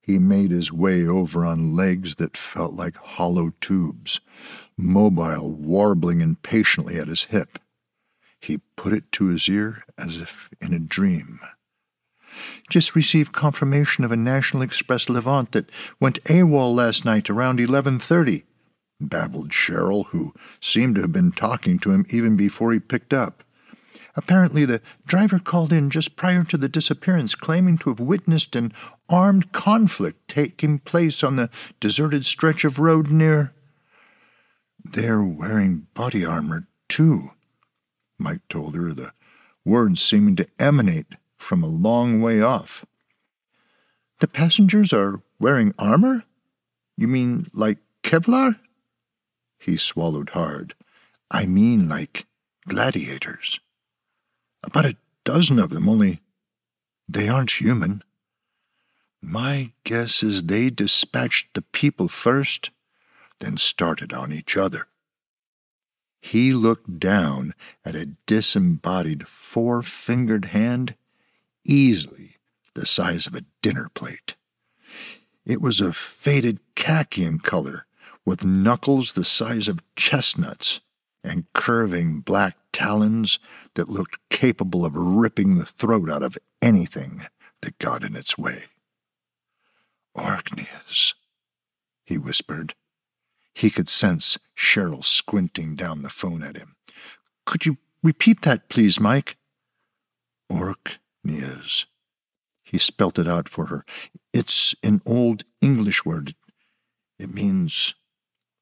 he 0.02 0.20
made 0.20 0.52
his 0.52 0.72
way 0.72 1.08
over 1.08 1.46
on 1.46 1.76
legs 1.76 2.16
that 2.16 2.36
felt 2.36 2.74
like 2.74 2.96
hollow 2.96 3.54
tubes, 3.62 4.20
mobile 4.76 5.52
warbling 5.52 6.22
impatiently 6.22 6.98
at 6.98 7.08
his 7.08 7.26
hip. 7.26 7.60
He 8.40 8.60
put 8.76 8.92
it 8.94 9.12
to 9.14 9.28
his 9.28 9.48
ear 9.48 9.84
as 9.98 10.18
if 10.18 10.50
in 10.60 10.74
a 10.74 10.80
dream. 10.80 11.40
Just 12.70 12.96
received 12.96 13.32
confirmation 13.32 14.04
of 14.04 14.12
a 14.12 14.18
National 14.18 14.64
Express 14.64 15.10
Levant 15.10 15.52
that 15.52 15.70
went 16.00 16.24
AWOL 16.26 16.74
last 16.74 17.06
night 17.06 17.30
around 17.30 17.60
11:30, 17.60 18.44
babbled 19.00 19.50
Cheryl, 19.52 20.08
who 20.08 20.34
seemed 20.60 20.96
to 20.96 21.02
have 21.02 21.12
been 21.12 21.32
talking 21.32 21.80
to 21.80 21.92
him 21.92 22.06
even 22.10 22.36
before 22.36 22.74
he 22.74 22.80
picked 22.80 23.14
up. 23.14 23.44
Apparently, 24.16 24.64
the 24.64 24.82
driver 25.08 25.40
called 25.40 25.74
in 25.74 25.90
just 25.90 26.16
prior 26.16 26.44
to 26.44 26.58
the 26.58 26.70
disappearance, 26.70 27.34
claiming 27.34 27.78
to 27.80 27.90
have 27.90 28.00
witnessed 28.00 28.56
an 28.56 28.72
armed 29.10 29.52
conflict 29.52 30.28
taking 30.28 30.78
place 30.80 31.24
on 31.24 31.36
the 31.36 31.50
deserted 31.80 32.26
stretch 32.26 32.64
of 32.64 32.78
road 32.78 33.10
near. 33.10 33.54
They're 34.84 35.24
wearing 35.24 35.88
body 35.96 36.24
armor, 36.26 36.68
too, 36.88 37.32
Mike 38.20 38.42
told 38.50 38.76
her, 38.76 38.94
the 38.94 39.14
words 39.66 40.04
seeming 40.04 40.36
to 40.36 40.48
emanate 40.60 41.16
from 41.44 41.64
a 41.64 41.68
long 41.68 42.22
way 42.22 42.42
off. 42.42 42.86
The 44.20 44.28
passengers 44.28 44.94
are 44.94 45.22
wearing 45.40 45.74
armor? 45.78 46.24
You 46.98 47.08
mean 47.08 47.50
like 47.54 47.80
Kevlar? 48.04 48.60
He 49.60 49.78
swallowed 49.78 50.30
hard. 50.30 50.76
I 51.30 51.46
mean 51.46 51.90
like 51.90 52.26
gladiators. 52.68 53.60
About 54.64 54.86
a 54.86 54.98
dozen 55.24 55.60
of 55.60 55.70
them, 55.72 55.90
only 55.90 56.22
they 57.08 57.28
aren't 57.28 57.60
human. 57.60 58.04
My 59.22 59.72
guess 59.84 60.24
is 60.24 60.44
they 60.44 60.70
dispatched 60.70 61.54
the 61.54 61.62
people 61.62 62.08
first, 62.08 62.72
then 63.40 63.58
started 63.58 64.14
on 64.14 64.32
each 64.32 64.56
other. 64.56 64.88
He 66.22 66.54
looked 66.54 67.00
down 67.00 67.54
at 67.84 67.96
a 67.96 68.12
disembodied 68.26 69.28
four 69.28 69.82
fingered 69.82 70.46
hand, 70.46 70.96
easily 71.66 72.38
the 72.74 72.86
size 72.86 73.28
of 73.28 73.36
a 73.36 73.46
dinner 73.62 73.90
plate. 73.94 74.36
It 75.46 75.62
was 75.62 75.82
a 75.82 75.94
faded 75.94 76.60
khaki 76.76 77.24
in 77.24 77.40
color, 77.40 77.86
with 78.26 78.46
knuckles 78.46 79.14
the 79.14 79.26
size 79.26 79.68
of 79.68 79.84
chestnuts 79.96 80.82
and 81.24 81.46
curving 81.54 82.22
black 82.22 82.58
talons 82.72 83.40
that 83.76 83.90
looked 83.90 84.18
capable 84.30 84.86
of 84.86 84.96
ripping 84.96 85.58
the 85.58 85.66
throat 85.66 86.10
out 86.10 86.24
of 86.24 86.38
anything 86.62 87.26
that 87.62 87.80
got 87.80 88.04
in 88.04 88.16
its 88.16 88.38
way. 88.38 88.64
Orkneys, 90.16 91.14
he 92.06 92.18
whispered. 92.18 92.76
He 93.54 93.70
could 93.70 93.90
sense 93.90 94.38
Cheryl 94.58 95.04
squinting 95.04 95.76
down 95.76 96.02
the 96.02 96.10
phone 96.10 96.44
at 96.44 96.58
him. 96.58 96.76
Could 97.46 97.66
you 97.66 97.78
repeat 98.02 98.42
that, 98.44 98.70
please, 98.70 99.00
Mike? 99.00 99.38
Orkneys. 101.26 101.86
He 102.64 102.78
spelt 102.78 103.20
it 103.20 103.28
out 103.28 103.48
for 103.50 103.68
her. 103.68 103.86
It's 104.34 104.76
an 104.84 105.02
old 105.06 105.44
English 105.62 106.06
word. 106.06 106.36
It 107.20 107.34
means 107.34 107.96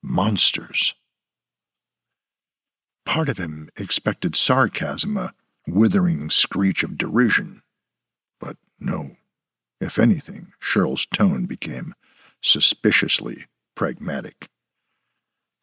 monsters. 0.04 0.95
Part 3.06 3.30
of 3.30 3.38
him 3.38 3.69
expected 3.78 4.36
sarcasm, 4.36 5.17
a 5.17 5.34
withering 5.67 6.30
screech 6.30 6.84
of 6.84 6.97
derision. 6.97 7.62
But 8.39 8.58
no. 8.80 9.15
If 9.80 9.97
anything, 9.97 10.54
Cheryl's 10.62 11.06
tone 11.06 11.45
became 11.45 11.95
suspiciously 12.41 13.45
pragmatic. 13.76 14.50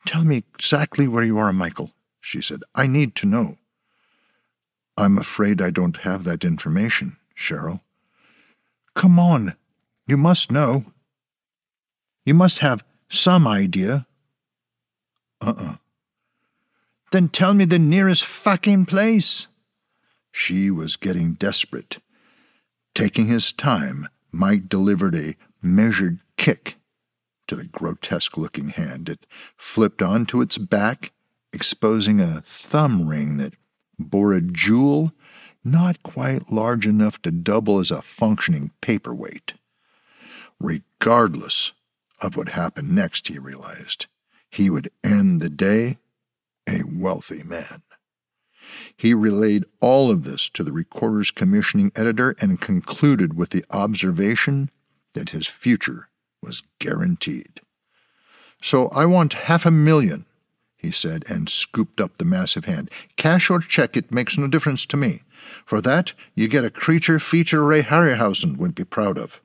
Tell 0.06 0.24
me 0.24 0.38
exactly 0.54 1.06
where 1.06 1.22
you 1.22 1.38
are, 1.38 1.52
Michael, 1.52 1.92
she 2.20 2.40
said. 2.40 2.62
I 2.74 2.86
need 2.86 3.14
to 3.16 3.26
know. 3.26 3.58
I'm 4.98 5.16
afraid 5.16 5.62
I 5.62 5.70
don't 5.70 5.98
have 5.98 6.24
that 6.24 6.44
information, 6.44 7.18
Cheryl. 7.36 7.82
Come 8.96 9.20
on. 9.20 9.54
You 10.08 10.16
must 10.16 10.50
know. 10.50 10.86
You 12.26 12.34
must 12.34 12.58
have 12.58 12.84
some 13.08 13.46
idea. 13.46 14.08
Uh 15.40 15.54
uh 15.56 15.76
Then 17.12 17.28
tell 17.28 17.54
me 17.54 17.64
the 17.64 17.78
nearest 17.78 18.24
fucking 18.24 18.86
place. 18.86 19.46
She 20.32 20.68
was 20.68 20.96
getting 20.96 21.34
desperate. 21.34 21.98
Taking 22.92 23.28
his 23.28 23.52
time, 23.52 24.08
Mike 24.32 24.68
delivered 24.68 25.14
a 25.14 25.36
measured 25.62 26.18
kick 26.36 26.76
to 27.46 27.54
the 27.54 27.64
grotesque 27.64 28.36
looking 28.36 28.70
hand. 28.70 29.08
It 29.08 29.26
flipped 29.56 30.02
onto 30.02 30.40
its 30.40 30.58
back, 30.58 31.12
exposing 31.52 32.20
a 32.20 32.40
thumb 32.40 33.08
ring 33.08 33.36
that 33.36 33.54
bore 33.98 34.32
a 34.32 34.40
jewel 34.40 35.12
not 35.64 36.02
quite 36.02 36.52
large 36.52 36.86
enough 36.86 37.20
to 37.22 37.30
double 37.30 37.78
as 37.78 37.90
a 37.90 38.02
functioning 38.02 38.70
paperweight. 38.80 39.54
Regardless 40.60 41.72
of 42.20 42.36
what 42.36 42.50
happened 42.50 42.94
next, 42.94 43.28
he 43.28 43.38
realized, 43.38 44.06
he 44.50 44.70
would 44.70 44.90
end 45.04 45.40
the 45.40 45.50
day 45.50 45.98
a 46.68 46.82
wealthy 46.84 47.42
man. 47.42 47.82
He 48.96 49.14
relayed 49.14 49.64
all 49.80 50.10
of 50.10 50.24
this 50.24 50.48
to 50.50 50.62
the 50.62 50.72
Recorder's 50.72 51.30
commissioning 51.30 51.92
editor 51.94 52.34
and 52.40 52.60
concluded 52.60 53.34
with 53.34 53.50
the 53.50 53.64
observation 53.70 54.70
that 55.14 55.30
his 55.30 55.46
future 55.46 56.08
was 56.42 56.62
guaranteed. 56.78 57.60
So 58.62 58.88
I 58.88 59.06
want 59.06 59.32
half 59.34 59.64
a 59.64 59.70
million, 59.70 60.26
he 60.78 60.90
said, 60.90 61.24
and 61.28 61.48
scooped 61.48 62.00
up 62.00 62.16
the 62.16 62.24
massive 62.24 62.64
hand. 62.64 62.90
Cash 63.16 63.50
or 63.50 63.58
check, 63.58 63.96
it 63.96 64.12
makes 64.12 64.38
no 64.38 64.46
difference 64.46 64.86
to 64.86 64.96
me. 64.96 65.22
For 65.66 65.80
that, 65.82 66.14
you 66.34 66.48
get 66.48 66.64
a 66.64 66.70
creature 66.70 67.18
feature 67.18 67.64
Ray 67.64 67.82
Harryhausen 67.82 68.56
would 68.56 68.74
be 68.74 68.84
proud 68.84 69.18
of. 69.18 69.42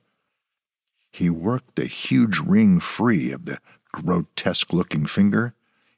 He 1.12 1.30
worked 1.30 1.76
the 1.76 1.86
huge 1.86 2.40
ring 2.40 2.80
free 2.80 3.32
of 3.32 3.46
the 3.46 3.60
grotesque 3.92 4.72
looking 4.72 5.06
finger 5.06 5.54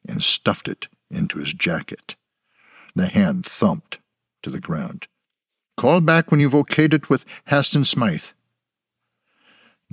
and 0.08 0.24
stuffed 0.24 0.68
it 0.68 0.88
into 1.12 1.40
his 1.40 1.54
jacket. 1.54 2.16
The 2.96 3.08
hand 3.08 3.46
thumped 3.46 4.00
to 4.42 4.50
the 4.50 4.60
ground. 4.60 5.08
Call 5.78 6.00
back 6.02 6.32
when 6.32 6.40
you've 6.40 6.54
okayed 6.54 6.94
it 6.94 7.10
with 7.10 7.26
Haston 7.50 7.86
Smythe. 7.86 8.28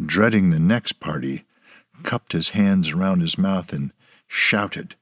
Dreading 0.04 0.50
the 0.50 0.60
next 0.60 1.00
party, 1.00 1.44
cupped 2.02 2.32
his 2.32 2.50
hands 2.50 2.90
around 2.90 3.20
his 3.20 3.36
mouth 3.36 3.72
and 3.72 3.92
shouted, 4.26 4.94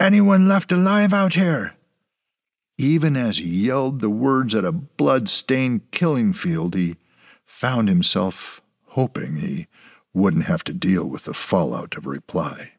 Anyone 0.00 0.48
left 0.48 0.72
alive 0.72 1.12
out 1.12 1.34
here? 1.34 1.74
Even 2.78 3.18
as 3.18 3.36
he 3.36 3.66
yelled 3.66 4.00
the 4.00 4.08
words 4.08 4.54
at 4.54 4.64
a 4.64 4.72
blood 4.72 5.28
stained 5.28 5.90
killing 5.90 6.32
field, 6.32 6.74
he 6.74 6.96
found 7.44 7.90
himself 7.90 8.62
hoping 8.86 9.36
he 9.36 9.66
wouldn't 10.14 10.46
have 10.46 10.64
to 10.64 10.72
deal 10.72 11.06
with 11.06 11.24
the 11.24 11.34
fallout 11.34 11.98
of 11.98 12.06
a 12.06 12.08
reply. 12.08 12.72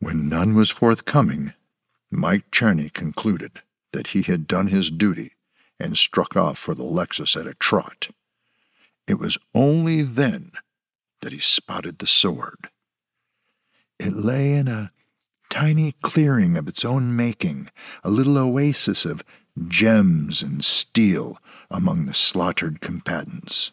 When 0.00 0.28
none 0.28 0.54
was 0.54 0.68
forthcoming, 0.68 1.54
Mike 2.10 2.50
Czerny 2.50 2.92
concluded 2.92 3.62
that 3.92 4.08
he 4.08 4.20
had 4.20 4.46
done 4.46 4.66
his 4.66 4.90
duty 4.90 5.32
and 5.80 5.96
struck 5.96 6.36
off 6.36 6.58
for 6.58 6.74
the 6.74 6.84
Lexus 6.84 7.40
at 7.40 7.46
a 7.46 7.54
trot. 7.54 8.10
It 9.08 9.18
was 9.18 9.38
only 9.54 10.02
then 10.02 10.52
that 11.22 11.32
he 11.32 11.38
spotted 11.38 12.00
the 12.00 12.06
sword. 12.06 12.68
It 13.98 14.12
lay 14.12 14.52
in 14.52 14.68
a 14.68 14.92
tiny 15.50 15.92
clearing 16.02 16.56
of 16.56 16.68
its 16.68 16.84
own 16.84 17.14
making, 17.14 17.70
a 18.02 18.10
little 18.10 18.38
oasis 18.38 19.04
of 19.04 19.24
gems 19.68 20.42
and 20.42 20.64
steel 20.64 21.38
among 21.70 22.06
the 22.06 22.14
slaughtered 22.14 22.80
combatants. 22.80 23.72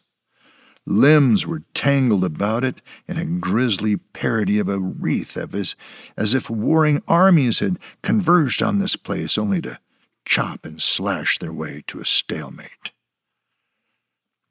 Limbs 0.87 1.45
were 1.45 1.63
tangled 1.73 2.23
about 2.23 2.63
it 2.63 2.81
in 3.07 3.17
a 3.17 3.25
grisly 3.25 3.97
parody 3.97 4.57
of 4.57 4.67
a 4.67 4.79
wreath, 4.79 5.37
as, 5.37 5.75
as 6.17 6.33
if 6.33 6.49
warring 6.49 7.03
armies 7.07 7.59
had 7.59 7.77
converged 8.01 8.63
on 8.63 8.79
this 8.79 8.95
place 8.95 9.37
only 9.37 9.61
to 9.61 9.79
chop 10.25 10.65
and 10.65 10.81
slash 10.81 11.37
their 11.37 11.53
way 11.53 11.83
to 11.87 11.99
a 11.99 12.05
stalemate. 12.05 12.91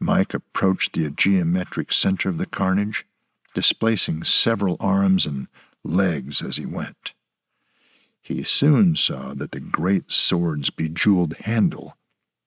Mike 0.00 0.32
approached 0.32 0.94
the 0.94 1.10
geometric 1.10 1.92
center 1.92 2.28
of 2.28 2.38
the 2.38 2.46
carnage, 2.46 3.06
displacing 3.52 4.22
several 4.22 4.76
arms 4.78 5.26
and 5.26 5.48
legs 5.84 6.42
as 6.42 6.56
he 6.56 6.66
went. 6.66 7.14
He 8.20 8.42
soon 8.42 8.96
saw 8.96 9.34
that 9.34 9.52
the 9.52 9.60
great 9.60 10.10
sword's 10.10 10.70
bejeweled 10.70 11.34
handle 11.40 11.96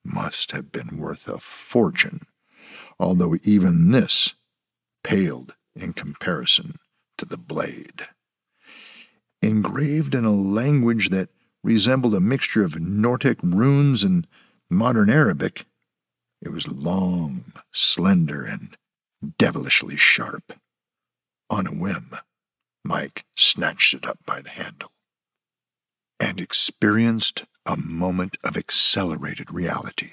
must 0.05 0.51
have 0.51 0.71
been 0.71 0.97
worth 0.97 1.27
a 1.27 1.39
fortune 1.39 2.27
although 2.99 3.35
even 3.43 3.91
this 3.91 4.35
paled 5.03 5.53
in 5.75 5.93
comparison 5.93 6.77
to 7.17 7.25
the 7.25 7.37
blade. 7.37 8.07
Engraved 9.41 10.15
in 10.15 10.25
a 10.25 10.31
language 10.31 11.09
that 11.09 11.29
resembled 11.63 12.15
a 12.15 12.19
mixture 12.19 12.63
of 12.63 12.79
Nordic 12.79 13.39
runes 13.43 14.03
and 14.03 14.27
modern 14.69 15.09
Arabic, 15.09 15.65
it 16.41 16.49
was 16.49 16.67
long, 16.67 17.53
slender, 17.71 18.43
and 18.43 18.77
devilishly 19.37 19.97
sharp. 19.97 20.53
On 21.49 21.67
a 21.67 21.71
whim, 21.71 22.15
Mike 22.83 23.25
snatched 23.35 23.93
it 23.93 24.05
up 24.05 24.19
by 24.25 24.41
the 24.41 24.49
handle 24.49 24.91
and 26.19 26.39
experienced 26.39 27.45
a 27.65 27.77
moment 27.77 28.37
of 28.43 28.57
accelerated 28.57 29.51
reality. 29.51 30.11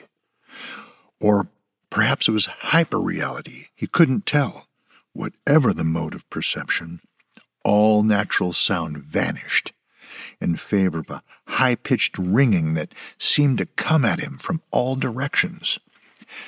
Or 1.20 1.48
Perhaps 1.90 2.28
it 2.28 2.32
was 2.32 2.46
hyperreality. 2.46 3.66
He 3.74 3.88
couldn't 3.88 4.24
tell. 4.24 4.68
Whatever 5.12 5.72
the 5.72 5.84
mode 5.84 6.14
of 6.14 6.28
perception, 6.30 7.00
all 7.64 8.04
natural 8.04 8.52
sound 8.52 8.98
vanished 8.98 9.72
in 10.40 10.54
favor 10.54 11.00
of 11.00 11.10
a 11.10 11.22
high 11.48 11.74
pitched 11.74 12.16
ringing 12.16 12.74
that 12.74 12.94
seemed 13.18 13.58
to 13.58 13.66
come 13.66 14.04
at 14.04 14.20
him 14.20 14.38
from 14.38 14.62
all 14.70 14.94
directions. 14.94 15.80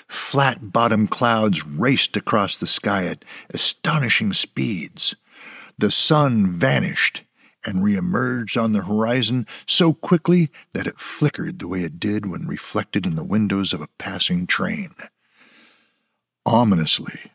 Flat 0.07 0.73
bottom 0.73 1.09
clouds 1.09 1.67
raced 1.67 2.17
across 2.17 2.57
the 2.57 2.69
sky 2.69 3.07
at 3.07 3.25
astonishing 3.53 4.33
speeds. 4.33 5.17
The 5.83 5.91
sun 5.91 6.47
vanished 6.47 7.25
and 7.67 7.83
reemerged 7.83 8.57
on 8.57 8.73
the 8.73 8.85
horizon 8.85 9.49
so 9.67 9.93
quickly 9.93 10.49
that 10.75 10.87
it 10.87 11.01
flickered 11.01 11.59
the 11.59 11.67
way 11.67 11.83
it 11.83 11.99
did 11.99 12.25
when 12.25 12.47
reflected 12.47 13.05
in 13.05 13.17
the 13.17 13.25
windows 13.25 13.73
of 13.73 13.81
a 13.81 13.89
passing 13.99 14.47
train. 14.47 14.95
Ominously, 16.47 17.33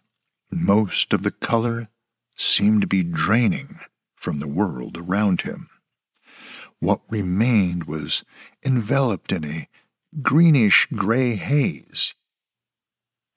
most 0.50 1.12
of 1.12 1.24
the 1.24 1.32
color 1.32 1.90
seemed 2.38 2.80
to 2.80 2.88
be 2.88 3.04
draining 3.04 3.82
from 4.16 4.40
the 4.40 4.48
world 4.48 4.98
around 4.98 5.42
him. 5.42 5.70
What 6.80 7.02
remained 7.10 7.84
was 7.84 8.24
enveloped 8.66 9.34
in 9.34 9.44
a 9.44 9.68
greenish 10.22 10.88
gray 10.96 11.36
haze. 11.36 12.14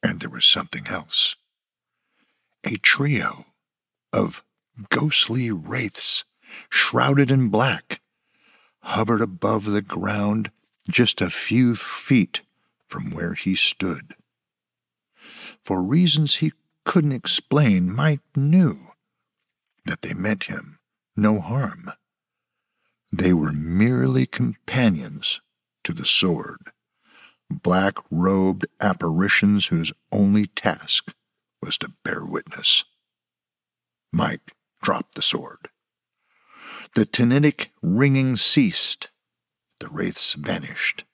And 0.05 0.21
there 0.21 0.31
was 0.31 0.47
something 0.47 0.87
else. 0.87 1.35
A 2.63 2.77
trio 2.77 3.47
of 4.13 4.45
ghostly 4.89 5.51
wraiths, 5.51 6.25
shrouded 6.69 7.31
in 7.31 7.49
black, 7.49 8.01
hovered 8.81 9.21
above 9.21 9.65
the 9.67 9.83
ground 9.83 10.51
just 10.89 11.21
a 11.21 11.31
few 11.31 11.75
feet 11.75 12.43
from 12.87 13.11
where 13.11 13.35
he 13.35 13.55
stood 13.55 14.15
for 15.65 15.83
reasons 15.83 16.37
he 16.37 16.53
couldn't 16.85 17.13
explain, 17.13 17.93
Mike 17.93 18.21
knew 18.35 18.93
that 19.85 20.03
they 20.03 20.15
meant 20.15 20.45
him 20.45 20.79
no 21.17 21.41
harm. 21.41 21.93
They 23.13 23.33
were 23.33 23.53
merely 23.53 24.27
companions 24.27 25.41
to 25.85 25.93
the 25.93 26.07
sword, 26.07 26.73
black 27.51 27.95
robed 28.11 28.67
apparitions 28.81 29.67
whose 29.69 29.93
only 30.13 30.47
task 30.47 31.13
was 31.63 31.77
to 31.79 31.93
bear 32.05 32.25
witness. 32.25 32.85
Mike 34.13 34.53
dropped 34.83 35.15
the 35.15 35.23
sword. 35.23 35.69
The 36.95 37.07
tinnitic 37.07 37.69
ringing 37.83 38.37
ceased. 38.37 39.09
The 39.79 39.89
wraiths 39.89 40.35
vanished. 40.35 41.05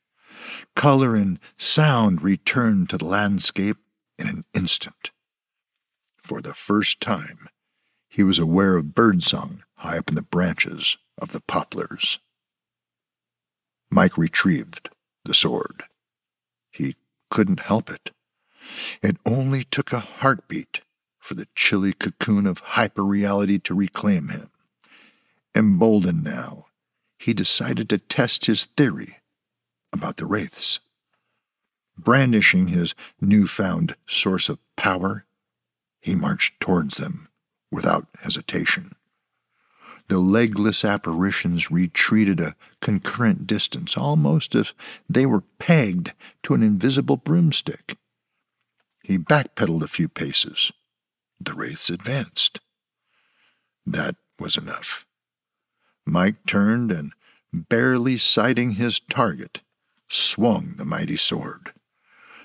Color 0.75 1.17
and 1.17 1.39
sound 1.57 2.23
returned 2.23 2.91
to 2.91 2.99
the 2.99 3.05
landscape 3.05 3.79
in 4.19 4.29
an 4.29 4.45
instant. 4.55 5.11
For 6.17 6.41
the 6.41 6.55
first 6.55 7.01
time, 7.01 7.49
he 8.09 8.23
was 8.23 8.39
aware 8.39 8.77
of 8.77 8.95
birdsong 8.95 9.63
high 9.77 9.99
up 9.99 10.09
in 10.09 10.15
the 10.15 10.23
branches 10.23 10.97
of 11.19 11.33
the 11.33 11.41
poplars. 11.41 12.19
Mike 13.91 14.17
retrieved 14.17 14.91
the 15.25 15.35
sword. 15.35 15.85
He 16.71 16.97
couldn't 17.31 17.61
help 17.61 17.91
it. 17.91 18.11
It 19.03 19.17
only 19.25 19.65
took 19.65 19.93
a 19.93 20.01
heartbeat 20.01 20.83
for 21.27 21.35
the 21.35 21.49
chilly 21.57 21.93
cocoon 21.93 22.47
of 22.47 22.63
hyperreality 22.63 23.61
to 23.61 23.75
reclaim 23.75 24.29
him. 24.29 24.49
Emboldened 25.57 26.23
now, 26.23 26.67
he 27.19 27.35
decided 27.35 27.89
to 27.89 27.99
test 27.99 28.47
his 28.47 28.67
theory 28.67 29.19
about 29.93 30.19
the 30.19 30.27
wraiths. 30.27 30.79
Brandishing 31.99 32.69
his 32.69 32.95
newfound 33.21 33.97
source 34.07 34.49
of 34.49 34.61
power, 34.77 35.25
he 36.01 36.15
marched 36.15 36.61
towards 36.61 36.99
them 36.99 37.29
without 37.73 38.07
hesitation. 38.21 38.95
the 40.09 40.19
legless 40.19 40.85
apparitions 40.85 41.71
retreated 41.71 42.41
a 42.41 42.55
concurrent 42.81 43.47
distance, 43.47 43.97
almost 43.97 44.55
as 44.55 44.69
if 44.69 44.75
they 45.09 45.27
were 45.27 45.43
pegged 45.59 46.13
to 46.43 46.55
an 46.55 46.63
invisible 46.63 47.17
broomstick. 47.17 47.97
He 49.03 49.19
backpedaled 49.19 49.83
a 49.83 49.89
few 49.89 50.09
paces. 50.09 50.73
The 51.41 51.55
wraiths 51.55 51.91
advanced. 51.91 52.61
That 53.85 54.17
was 54.39 54.57
enough. 54.57 55.07
Mike 56.05 56.47
turned 56.47 56.91
and, 56.91 57.13
barely 57.53 58.17
sighting 58.17 58.73
his 58.73 59.01
target, 59.01 59.61
swung 60.09 60.75
the 60.77 60.85
mighty 60.85 61.17
sword. 61.17 61.73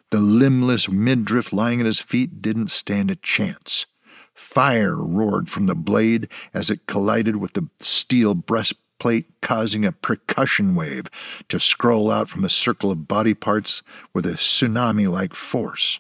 The 0.10 0.20
limbless 0.20 0.90
midriff 0.90 1.54
lying 1.54 1.80
at 1.80 1.86
his 1.86 2.00
feet 2.00 2.42
didn't 2.42 2.72
stand 2.72 3.10
a 3.10 3.16
chance. 3.16 3.86
Fire 4.34 4.98
roared 4.98 5.50
from 5.50 5.68
the 5.68 5.76
blade 5.76 6.28
as 6.54 6.70
it 6.70 6.88
collided 6.88 7.38
with 7.38 7.54
the 7.54 7.70
steel 7.80 8.36
breastplate, 8.36 9.28
causing 9.42 9.86
a 9.86 9.92
percussion 9.92 10.76
wave 10.76 11.10
to 11.50 11.60
scroll 11.60 12.12
out 12.12 12.30
from 12.30 12.42
the 12.42 12.50
circle 12.50 12.92
of 12.92 13.08
body 13.08 13.34
parts 13.34 13.84
with 14.14 14.26
a 14.26 14.34
tsunami 14.34 15.10
like 15.10 15.34
force. 15.34 16.00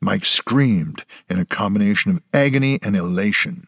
Mike 0.00 0.24
screamed 0.24 1.04
in 1.28 1.38
a 1.38 1.44
combination 1.44 2.12
of 2.12 2.22
agony 2.32 2.78
and 2.82 2.96
elation. 2.96 3.66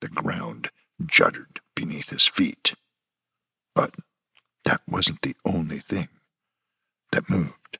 The 0.00 0.08
ground 0.08 0.70
juddered 1.04 1.60
beneath 1.74 2.10
his 2.10 2.26
feet. 2.26 2.74
But 3.74 3.94
that 4.64 4.82
wasn't 4.86 5.22
the 5.22 5.36
only 5.44 5.78
thing 5.78 6.08
that 7.12 7.30
moved. 7.30 7.78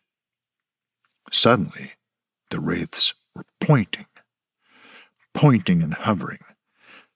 Suddenly, 1.30 1.93
the 2.51 2.61
wraiths 2.61 3.14
were 3.35 3.45
pointing, 3.61 4.07
pointing 5.35 5.82
and 5.82 5.95
hovering. 5.95 6.45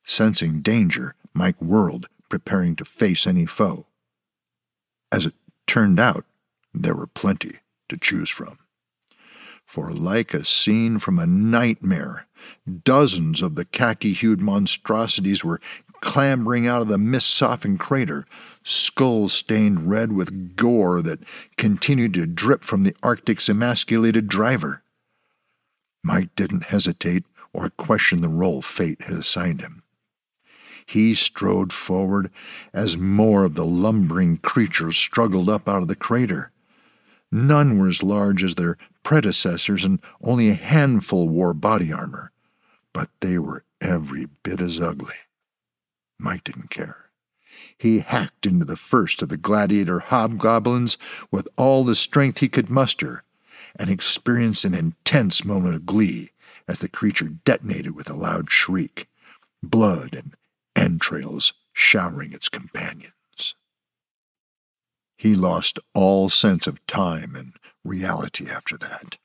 Sensing 0.05 0.61
danger, 0.61 1.14
Mike 1.35 1.61
whirled, 1.61 2.09
preparing 2.29 2.77
to 2.77 2.85
face 2.85 3.27
any 3.27 3.47
foe. 3.47 3.87
As 5.12 5.27
it 5.27 5.35
turned 5.66 6.01
out, 6.01 6.25
there 6.75 6.95
were 6.95 7.07
plenty 7.07 7.59
to 7.89 7.97
choose 7.97 8.31
from 8.31 8.59
for 9.69 9.93
like 9.93 10.33
a 10.33 10.47
scene 10.47 10.99
from 10.99 11.19
a 11.19 11.27
nightmare, 11.27 12.27
dozens 12.85 13.43
of 13.43 13.55
the 13.55 13.66
khaki 13.66 14.14
hued 14.14 14.41
monstrosities 14.41 15.45
were 15.45 15.61
clambering 16.01 16.66
out 16.66 16.81
of 16.81 16.89
the 16.89 16.97
mist 16.97 17.31
softened 17.31 17.79
crater, 17.79 18.25
skulls 18.62 19.35
stained 19.35 19.87
red 19.87 20.11
with 20.11 20.57
gore 20.57 21.03
that 21.03 21.21
continued 21.59 22.14
to 22.14 22.27
drip 22.27 22.64
from 22.64 22.83
the 22.83 22.97
artic's 23.03 23.47
emasculated 23.47 24.27
driver. 24.27 24.83
Mike 26.03 26.35
didn't 26.35 26.64
hesitate 26.64 27.25
or 27.53 27.69
question 27.69 28.23
the 28.23 28.29
role 28.29 28.62
fate 28.62 29.03
had 29.03 29.19
assigned 29.19 29.61
him. 29.61 29.83
He 30.87 31.12
strode 31.12 31.75
forward 31.75 32.31
as 32.73 32.97
more 32.97 33.45
of 33.45 33.55
the 33.55 33.66
lumbering 33.66 34.39
creatures 34.39 34.97
struggled 34.97 35.51
up 35.51 35.69
out 35.69 35.83
of 35.83 35.89
the 35.89 35.95
crater. 35.95 36.53
None 37.31 37.77
were 37.77 37.89
as 37.89 38.03
large 38.03 38.43
as 38.43 38.55
their 38.55 38.79
predecessors, 39.09 39.87
and 39.87 40.01
only 40.23 40.51
a 40.51 40.55
handful 40.55 41.31
wore 41.31 41.55
body 41.55 41.91
armor, 41.91 42.31
but 42.93 43.09
they 43.21 43.39
were 43.39 43.65
every 43.81 44.27
bit 44.43 44.61
as 44.61 44.83
ugly. 44.83 45.15
Mike 46.19 46.45
didn't 46.45 46.69
care. 46.69 47.07
He 47.79 48.01
hacked 48.01 48.45
into 48.45 48.67
the 48.67 48.77
first 48.77 49.23
of 49.23 49.31
the 49.31 49.39
gladiator 49.39 50.01
hobgoblins 50.01 50.99
with 51.31 51.49
all 51.57 51.85
the 51.85 51.95
strength 51.95 52.41
he 52.41 52.51
could 52.51 52.69
muster, 52.69 53.23
and 53.77 53.89
experienced 53.89 54.67
an 54.67 54.75
intense 54.75 55.43
moment 55.43 55.75
of 55.75 55.87
glee 55.87 56.33
as 56.69 56.81
the 56.81 56.89
creature 56.91 57.31
detonated 57.47 57.97
with 57.97 58.11
a 58.11 58.15
loud 58.15 58.51
shriek, 58.51 59.09
blood 59.63 60.13
and 60.13 60.37
entrails 60.77 61.55
showering 61.73 62.35
its 62.35 62.51
companions. 62.51 63.55
He 65.17 65.35
lost 65.35 65.79
all 65.95 66.29
sense 66.29 66.67
of 66.67 66.87
time 66.87 67.35
and 67.35 67.58
reality 67.89 68.49
after 68.49 68.76
that. 68.78 69.18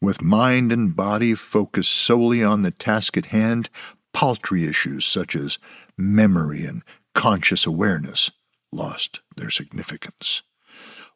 With 0.00 0.22
mind 0.22 0.72
and 0.72 0.94
body 0.94 1.34
focused 1.34 1.92
solely 1.92 2.44
on 2.44 2.62
the 2.62 2.70
task 2.70 3.16
at 3.16 3.26
hand, 3.26 3.70
paltry 4.12 4.64
issues 4.64 5.04
such 5.04 5.34
as 5.34 5.58
memory 5.96 6.64
and 6.64 6.82
conscious 7.14 7.66
awareness 7.66 8.30
lost 8.72 9.20
their 9.36 9.50
significance. 9.50 10.42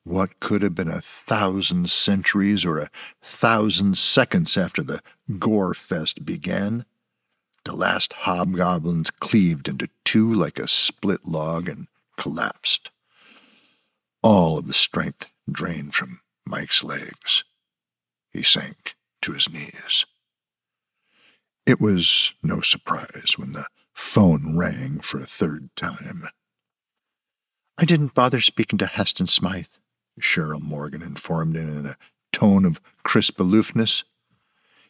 What 0.04 0.40
could 0.40 0.62
have 0.62 0.74
been 0.74 0.88
a 0.88 1.00
thousand 1.00 1.90
centuries 1.90 2.64
or 2.64 2.78
a 2.78 2.90
thousand 3.22 3.98
seconds 3.98 4.56
after 4.56 4.82
the 4.82 5.02
gore 5.38 5.74
fest 5.74 6.24
began? 6.24 6.84
The 7.64 7.76
last 7.76 8.14
hobgoblins 8.14 9.10
cleaved 9.10 9.68
into 9.68 9.90
two 10.04 10.32
like 10.32 10.58
a 10.58 10.68
split 10.68 11.26
log 11.26 11.68
and 11.68 11.88
collapsed 12.16 12.90
all 14.22 14.58
of 14.58 14.66
the 14.66 14.74
strength 14.74 15.26
drained 15.50 15.94
from 15.94 16.20
Mike's 16.48 16.82
legs. 16.82 17.44
He 18.32 18.42
sank 18.42 18.96
to 19.22 19.32
his 19.32 19.52
knees. 19.52 20.06
It 21.66 21.80
was 21.80 22.34
no 22.42 22.60
surprise 22.60 23.34
when 23.36 23.52
the 23.52 23.66
phone 23.92 24.56
rang 24.56 25.00
for 25.00 25.18
a 25.18 25.26
third 25.26 25.68
time. 25.76 26.28
I 27.76 27.84
didn't 27.84 28.14
bother 28.14 28.40
speaking 28.40 28.78
to 28.78 28.86
Heston 28.86 29.26
Smythe, 29.26 29.66
Cheryl 30.20 30.62
Morgan 30.62 31.02
informed 31.02 31.56
him 31.56 31.78
in 31.78 31.86
a 31.86 31.98
tone 32.32 32.64
of 32.64 32.80
crisp 33.02 33.38
aloofness. 33.38 34.04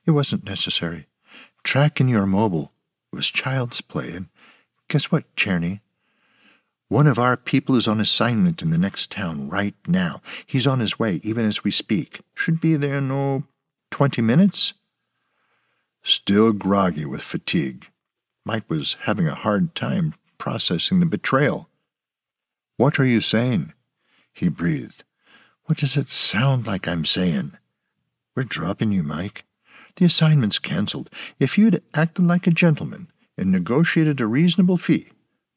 It 0.06 0.12
wasn't 0.12 0.44
necessary. 0.44 1.06
Tracking 1.64 2.08
your 2.08 2.26
mobile 2.26 2.72
was 3.12 3.26
child's 3.26 3.80
play, 3.80 4.12
and 4.12 4.28
guess 4.88 5.10
what, 5.10 5.24
Czerny? 5.36 5.80
One 6.88 7.06
of 7.06 7.18
our 7.18 7.36
people 7.36 7.76
is 7.76 7.86
on 7.86 8.00
assignment 8.00 8.62
in 8.62 8.70
the 8.70 8.78
next 8.78 9.10
town 9.10 9.50
right 9.50 9.74
now. 9.86 10.22
He's 10.46 10.66
on 10.66 10.80
his 10.80 10.98
way, 10.98 11.20
even 11.22 11.44
as 11.44 11.62
we 11.62 11.70
speak. 11.70 12.20
Should 12.34 12.62
be 12.62 12.76
there 12.76 13.00
no 13.00 13.14
oh, 13.16 13.44
twenty 13.90 14.22
minutes. 14.22 14.72
Still 16.02 16.52
groggy 16.52 17.04
with 17.04 17.20
fatigue, 17.20 17.90
Mike 18.46 18.70
was 18.70 18.96
having 19.02 19.28
a 19.28 19.34
hard 19.34 19.74
time 19.74 20.14
processing 20.38 21.00
the 21.00 21.06
betrayal. 21.06 21.68
What 22.78 22.98
are 22.98 23.04
you 23.04 23.20
saying? 23.20 23.74
He 24.32 24.48
breathed. 24.48 25.04
What 25.64 25.76
does 25.76 25.98
it 25.98 26.08
sound 26.08 26.66
like 26.66 26.88
I'm 26.88 27.04
saying? 27.04 27.52
We're 28.34 28.44
dropping 28.44 28.92
you, 28.92 29.02
Mike. 29.02 29.44
The 29.96 30.06
assignment's 30.06 30.58
cancelled. 30.58 31.10
If 31.38 31.58
you'd 31.58 31.82
acted 31.92 32.24
like 32.24 32.46
a 32.46 32.52
gentleman 32.52 33.10
and 33.36 33.52
negotiated 33.52 34.20
a 34.20 34.26
reasonable 34.26 34.78
fee, 34.78 35.10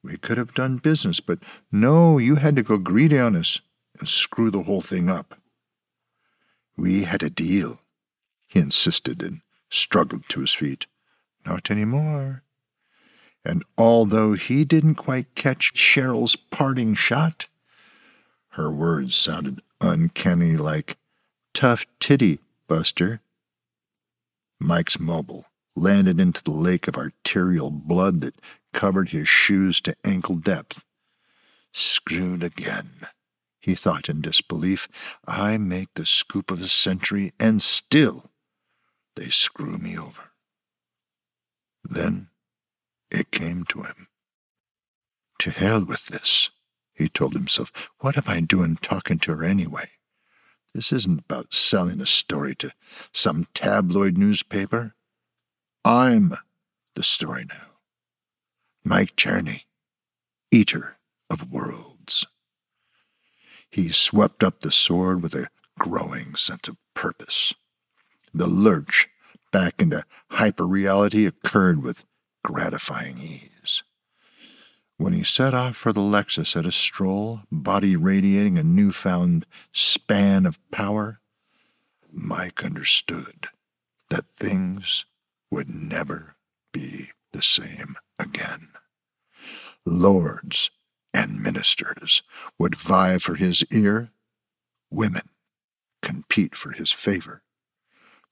we 0.04 0.18
could 0.18 0.38
have 0.38 0.54
done 0.54 0.78
business, 0.78 1.20
but 1.20 1.40
no, 1.72 2.18
you 2.18 2.36
had 2.36 2.56
to 2.56 2.64
go 2.64 2.78
greedy 2.78 3.20
on 3.20 3.36
us 3.36 3.62
and 4.00 4.08
screw 4.08 4.50
the 4.50 4.64
whole 4.64 4.82
thing 4.82 5.10
up. 5.10 5.36
We 6.76 7.04
had 7.04 7.22
a 7.22 7.30
deal, 7.30 7.82
he 8.48 8.60
insisted 8.60 9.22
and 9.22 9.42
struggled 9.70 10.28
to 10.30 10.42
his 10.42 10.54
feet. 10.54 10.88
Not 11.46 11.72
any 11.72 11.86
more. 11.86 12.44
And 13.44 13.64
although 13.78 14.34
he 14.34 14.66
didn't 14.66 14.96
quite 14.96 15.34
catch 15.36 15.74
Cheryl's 15.74 16.36
parting 16.36 16.94
shot, 16.94 17.48
her 18.50 18.72
words 18.72 19.16
sounded 19.16 19.62
uncanny 19.80 20.56
like, 20.56 20.98
Tough 21.54 21.86
titty, 22.00 22.40
Buster. 22.68 23.22
Mike's 24.60 25.00
mobile 25.00 25.46
landed 25.76 26.20
into 26.20 26.44
the 26.44 26.52
lake 26.52 26.88
of 26.88 26.96
arterial 26.96 27.72
blood 27.72 28.22
that 28.22 28.36
covered 28.74 29.10
his 29.10 29.28
shoes 29.28 29.82
to 29.82 29.96
ankle 30.04 30.36
depth. 30.36 30.84
Screwed 31.74 32.44
again, 32.44 33.08
he 33.60 33.76
thought 33.76 34.10
in 34.10 34.22
disbelief. 34.22 34.88
I 35.28 35.58
make 35.58 35.94
the 35.94 36.06
scoop 36.06 36.52
of 36.52 36.62
a 36.62 36.68
century, 36.68 37.34
and 37.40 37.62
still 37.62 38.32
they 39.16 39.30
screw 39.30 39.78
me 39.78 39.98
over. 39.98 40.32
Then 41.84 42.30
it 43.10 43.32
came 43.32 43.66
to 43.66 43.84
him. 43.84 44.08
To 45.40 45.52
hell 45.52 45.84
with 45.84 46.08
this, 46.08 46.52
he 46.94 47.10
told 47.10 47.34
himself. 47.34 47.72
What 48.00 48.18
am 48.18 48.24
I 48.28 48.42
doing 48.42 48.78
talking 48.78 49.20
to 49.20 49.36
her 49.36 49.44
anyway? 49.44 49.90
This 50.74 50.92
isn't 50.94 51.20
about 51.22 51.54
selling 51.54 52.00
a 52.00 52.06
story 52.06 52.56
to 52.56 52.72
some 53.14 53.48
tabloid 53.54 54.18
newspaper. 54.18 54.96
I'm 55.84 56.36
the 56.96 57.04
story 57.04 57.46
now. 57.48 57.71
Mike 58.84 59.16
Czerny, 59.16 59.66
Eater 60.50 60.98
of 61.30 61.52
Worlds. 61.52 62.26
He 63.70 63.90
swept 63.90 64.44
up 64.44 64.60
the 64.62 64.72
sword 64.72 65.22
with 65.22 65.36
a 65.36 65.50
growing 65.78 66.36
sense 66.36 66.68
of 66.68 66.78
purpose. 66.96 67.54
The 68.34 68.48
lurch 68.48 69.08
back 69.52 69.76
into 69.80 70.04
hyperreality 70.32 71.28
occurred 71.28 71.84
with 71.84 72.06
gratifying 72.44 73.20
ease. 73.20 73.84
When 74.98 75.14
he 75.14 75.24
set 75.24 75.54
off 75.54 75.76
for 75.76 75.94
the 75.94 76.02
Lexus 76.02 76.56
at 76.56 76.66
a 76.66 76.72
stroll, 76.72 77.42
body 77.52 77.96
radiating 77.96 78.58
a 78.58 78.64
newfound 78.64 79.46
span 79.72 80.46
of 80.46 80.60
power, 80.72 81.20
Mike 82.12 82.64
understood 82.64 83.48
that 84.10 84.26
things 84.38 85.06
would 85.50 85.70
never 85.70 86.36
be 86.72 87.12
the 87.32 87.42
same 87.42 87.96
again. 88.22 88.70
lords 89.86 90.70
and 91.14 91.42
ministers 91.42 92.24
would 92.60 92.76
vie 92.76 93.18
for 93.18 93.36
his 93.36 93.66
ear, 93.72 94.12
women 94.92 95.30
compete 96.02 96.56
for 96.56 96.72
his 96.72 96.92
favor. 96.92 97.44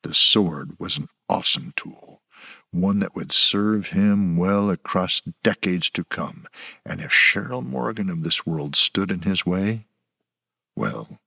The 0.04 0.16
sword 0.16 0.80
was 0.80 0.98
an 0.98 1.10
awesome 1.28 1.74
tool, 1.76 2.22
one 2.72 3.00
that 3.00 3.16
would 3.16 3.32
serve 3.32 3.88
him 3.88 4.38
well 4.38 4.70
across 4.70 5.22
decades 5.44 5.90
to 5.92 6.04
come, 6.06 6.48
and 6.86 7.02
if 7.02 7.12
Cheryl 7.12 7.66
Morgan 7.66 8.10
of 8.10 8.24
this 8.24 8.46
world 8.46 8.76
stood 8.76 9.12
in 9.12 9.24
his 9.24 9.46
way, 9.46 9.88
well, 10.76 11.20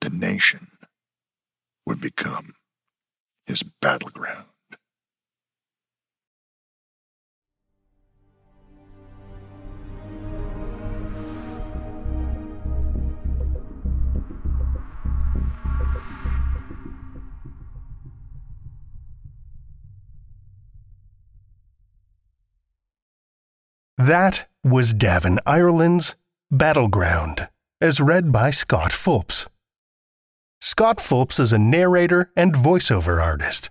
the 0.00 0.10
nation 0.10 0.72
would 1.86 2.00
become 2.00 2.54
his 3.46 3.62
battleground. 3.62 4.46
That 24.06 24.46
was 24.62 24.94
Davin 24.94 25.40
Ireland's 25.44 26.14
Battleground, 26.48 27.48
as 27.80 28.00
read 28.00 28.30
by 28.30 28.52
Scott 28.52 28.92
Fulps. 28.92 29.48
Scott 30.60 31.00
Fulps 31.00 31.40
is 31.40 31.52
a 31.52 31.58
narrator 31.58 32.30
and 32.36 32.54
voiceover 32.54 33.20
artist. 33.20 33.68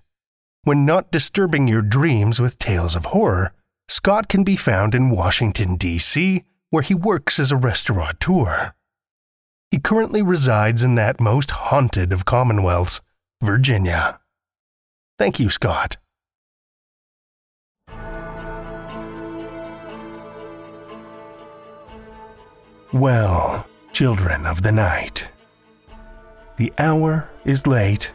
When 0.66 0.86
not 0.86 1.10
disturbing 1.10 1.70
your 1.70 1.82
dreams 1.82 2.42
with 2.42 2.60
tales 2.60 2.98
of 2.98 3.06
horror, 3.06 3.54
Scott 3.88 4.28
can 4.28 4.44
be 4.44 4.58
found 4.58 4.94
in 4.94 5.10
Washington, 5.10 5.78
D.C., 5.78 6.44
where 6.70 6.84
he 6.84 6.94
works 6.94 7.40
as 7.40 7.54
a 7.54 7.56
restaurateur. 7.56 8.74
He 9.72 9.80
currently 9.80 10.22
resides 10.22 10.84
in 10.84 10.96
that 10.96 11.22
most 11.22 11.52
haunted 11.52 12.12
of 12.12 12.26
commonwealths, 12.26 13.00
Virginia. 13.42 14.20
Thank 15.18 15.40
you, 15.40 15.50
Scott. 15.50 15.96
Well, 22.96 23.68
children 23.92 24.46
of 24.46 24.62
the 24.62 24.72
night, 24.72 25.28
the 26.56 26.72
hour 26.78 27.30
is 27.44 27.68
late, 27.68 28.10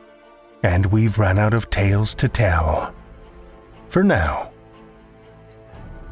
and 0.63 0.87
we've 0.87 1.19
run 1.19 1.39
out 1.39 1.53
of 1.53 1.69
tales 1.69 2.15
to 2.15 2.31
tell. 2.31 2.95
For 3.91 4.03
now. 4.03 4.53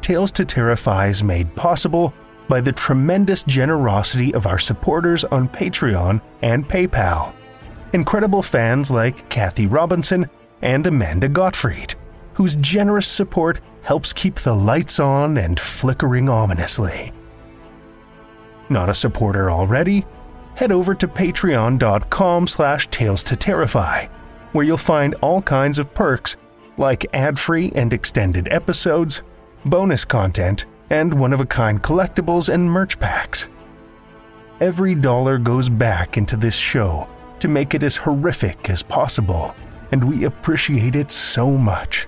Tales 0.01 0.31
to 0.33 0.45
Terrify 0.45 1.07
is 1.07 1.23
made 1.23 1.55
possible 1.55 2.13
by 2.47 2.61
the 2.61 2.71
tremendous 2.71 3.41
generosity 3.41 4.35
of 4.35 4.45
our 4.45 4.59
supporters 4.59 5.23
on 5.23 5.49
Patreon 5.49 6.21
and 6.43 6.69
PayPal. 6.69 7.33
Incredible 7.93 8.43
fans 8.43 8.91
like 8.91 9.27
Kathy 9.29 9.65
Robinson 9.65 10.29
and 10.61 10.85
Amanda 10.85 11.27
Gottfried, 11.27 11.95
whose 12.33 12.55
generous 12.57 13.07
support 13.07 13.61
helps 13.81 14.13
keep 14.13 14.35
the 14.35 14.53
lights 14.53 14.99
on 14.99 15.39
and 15.39 15.59
flickering 15.59 16.29
ominously. 16.29 17.11
Not 18.69 18.89
a 18.89 18.93
supporter 18.93 19.49
already? 19.49 20.05
Head 20.55 20.71
over 20.71 20.93
to 20.95 21.07
patreon.com 21.07 22.47
slash 22.47 22.87
tales 22.87 23.23
to 23.23 23.35
terrify, 23.35 24.05
where 24.51 24.65
you'll 24.65 24.77
find 24.77 25.15
all 25.15 25.41
kinds 25.41 25.79
of 25.79 25.93
perks 25.93 26.37
like 26.77 27.05
ad-free 27.13 27.71
and 27.75 27.91
extended 27.91 28.47
episodes, 28.51 29.23
bonus 29.65 30.05
content, 30.05 30.65
and 30.89 31.19
one-of-a-kind 31.19 31.83
collectibles 31.83 32.51
and 32.51 32.69
merch 32.69 32.99
packs. 32.99 33.49
Every 34.61 34.95
dollar 34.95 35.37
goes 35.37 35.69
back 35.69 36.17
into 36.17 36.35
this 36.35 36.57
show 36.57 37.07
to 37.39 37.47
make 37.47 37.73
it 37.73 37.83
as 37.83 37.95
horrific 37.95 38.69
as 38.69 38.83
possible, 38.83 39.55
and 39.91 40.03
we 40.03 40.25
appreciate 40.25 40.95
it 40.95 41.11
so 41.11 41.51
much. 41.51 42.07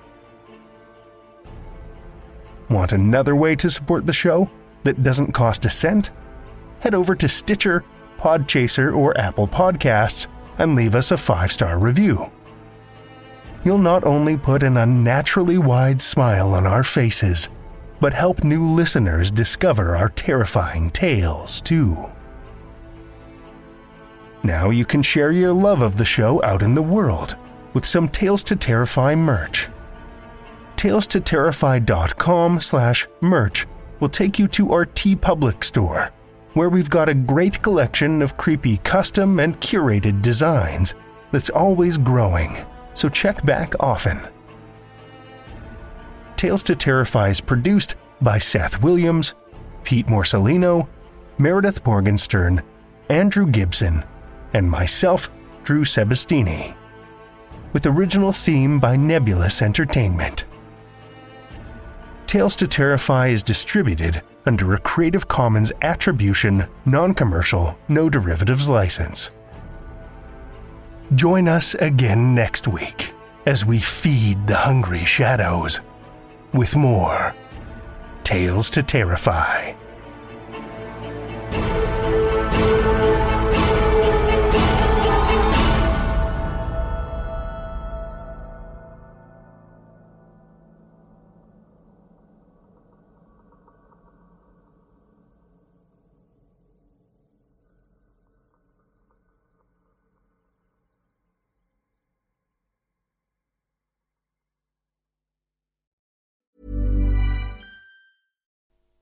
Want 2.68 2.92
another 2.92 3.36
way 3.36 3.56
to 3.56 3.70
support 3.70 4.06
the 4.06 4.12
show 4.12 4.50
that 4.84 5.02
doesn't 5.02 5.32
cost 5.32 5.64
a 5.64 5.70
cent? 5.70 6.10
Head 6.82 6.96
over 6.96 7.14
to 7.14 7.28
Stitcher, 7.28 7.84
Podchaser, 8.18 8.92
or 8.92 9.16
Apple 9.16 9.46
Podcasts 9.46 10.26
and 10.58 10.74
leave 10.74 10.96
us 10.96 11.12
a 11.12 11.16
five 11.16 11.52
star 11.52 11.78
review. 11.78 12.28
You'll 13.64 13.78
not 13.78 14.02
only 14.02 14.36
put 14.36 14.64
an 14.64 14.76
unnaturally 14.76 15.58
wide 15.58 16.02
smile 16.02 16.54
on 16.54 16.66
our 16.66 16.82
faces, 16.82 17.48
but 18.00 18.12
help 18.12 18.42
new 18.42 18.66
listeners 18.66 19.30
discover 19.30 19.94
our 19.94 20.08
terrifying 20.08 20.90
tales, 20.90 21.60
too. 21.60 22.10
Now 24.42 24.70
you 24.70 24.84
can 24.84 25.02
share 25.02 25.30
your 25.30 25.52
love 25.52 25.82
of 25.82 25.96
the 25.96 26.04
show 26.04 26.42
out 26.42 26.62
in 26.62 26.74
the 26.74 26.82
world 26.82 27.36
with 27.74 27.86
some 27.86 28.08
Tales 28.08 28.42
to 28.42 28.56
Terrify 28.56 29.14
merch. 29.14 29.68
TalesToTerrify.com 30.78 32.60
slash 32.60 33.06
merch 33.20 33.66
will 34.00 34.08
take 34.08 34.40
you 34.40 34.48
to 34.48 34.72
our 34.72 34.84
TeePublic 34.84 35.62
store 35.62 36.10
where 36.54 36.68
we've 36.68 36.90
got 36.90 37.08
a 37.08 37.14
great 37.14 37.62
collection 37.62 38.22
of 38.22 38.36
creepy 38.36 38.76
custom 38.78 39.40
and 39.40 39.58
curated 39.60 40.22
designs 40.22 40.94
that's 41.30 41.50
always 41.50 41.96
growing, 41.96 42.56
so 42.94 43.08
check 43.08 43.44
back 43.44 43.74
often. 43.80 44.20
Tales 46.36 46.62
to 46.64 46.74
Terrify 46.74 47.30
is 47.30 47.40
produced 47.40 47.94
by 48.20 48.38
Seth 48.38 48.82
Williams, 48.82 49.34
Pete 49.84 50.06
Morsellino, 50.06 50.88
Meredith 51.38 51.84
Morgenstern, 51.86 52.62
Andrew 53.08 53.46
Gibson, 53.46 54.04
and 54.52 54.70
myself, 54.70 55.30
Drew 55.64 55.84
Sebastini, 55.84 56.74
with 57.72 57.86
original 57.86 58.32
theme 58.32 58.78
by 58.78 58.96
Nebulus 58.96 59.62
Entertainment. 59.62 60.44
Tales 62.26 62.56
to 62.56 62.66
Terrify 62.66 63.28
is 63.28 63.42
distributed 63.42 64.22
under 64.46 64.74
a 64.74 64.78
Creative 64.80 65.28
Commons 65.28 65.72
Attribution, 65.82 66.66
Non 66.84 67.14
Commercial, 67.14 67.78
No 67.88 68.10
Derivatives 68.10 68.68
license. 68.68 69.30
Join 71.14 71.48
us 71.48 71.74
again 71.74 72.34
next 72.34 72.66
week 72.66 73.12
as 73.46 73.64
we 73.64 73.78
feed 73.78 74.46
the 74.46 74.56
hungry 74.56 75.04
shadows 75.04 75.80
with 76.52 76.76
more 76.76 77.34
Tales 78.24 78.70
to 78.70 78.82
Terrify. 78.82 79.74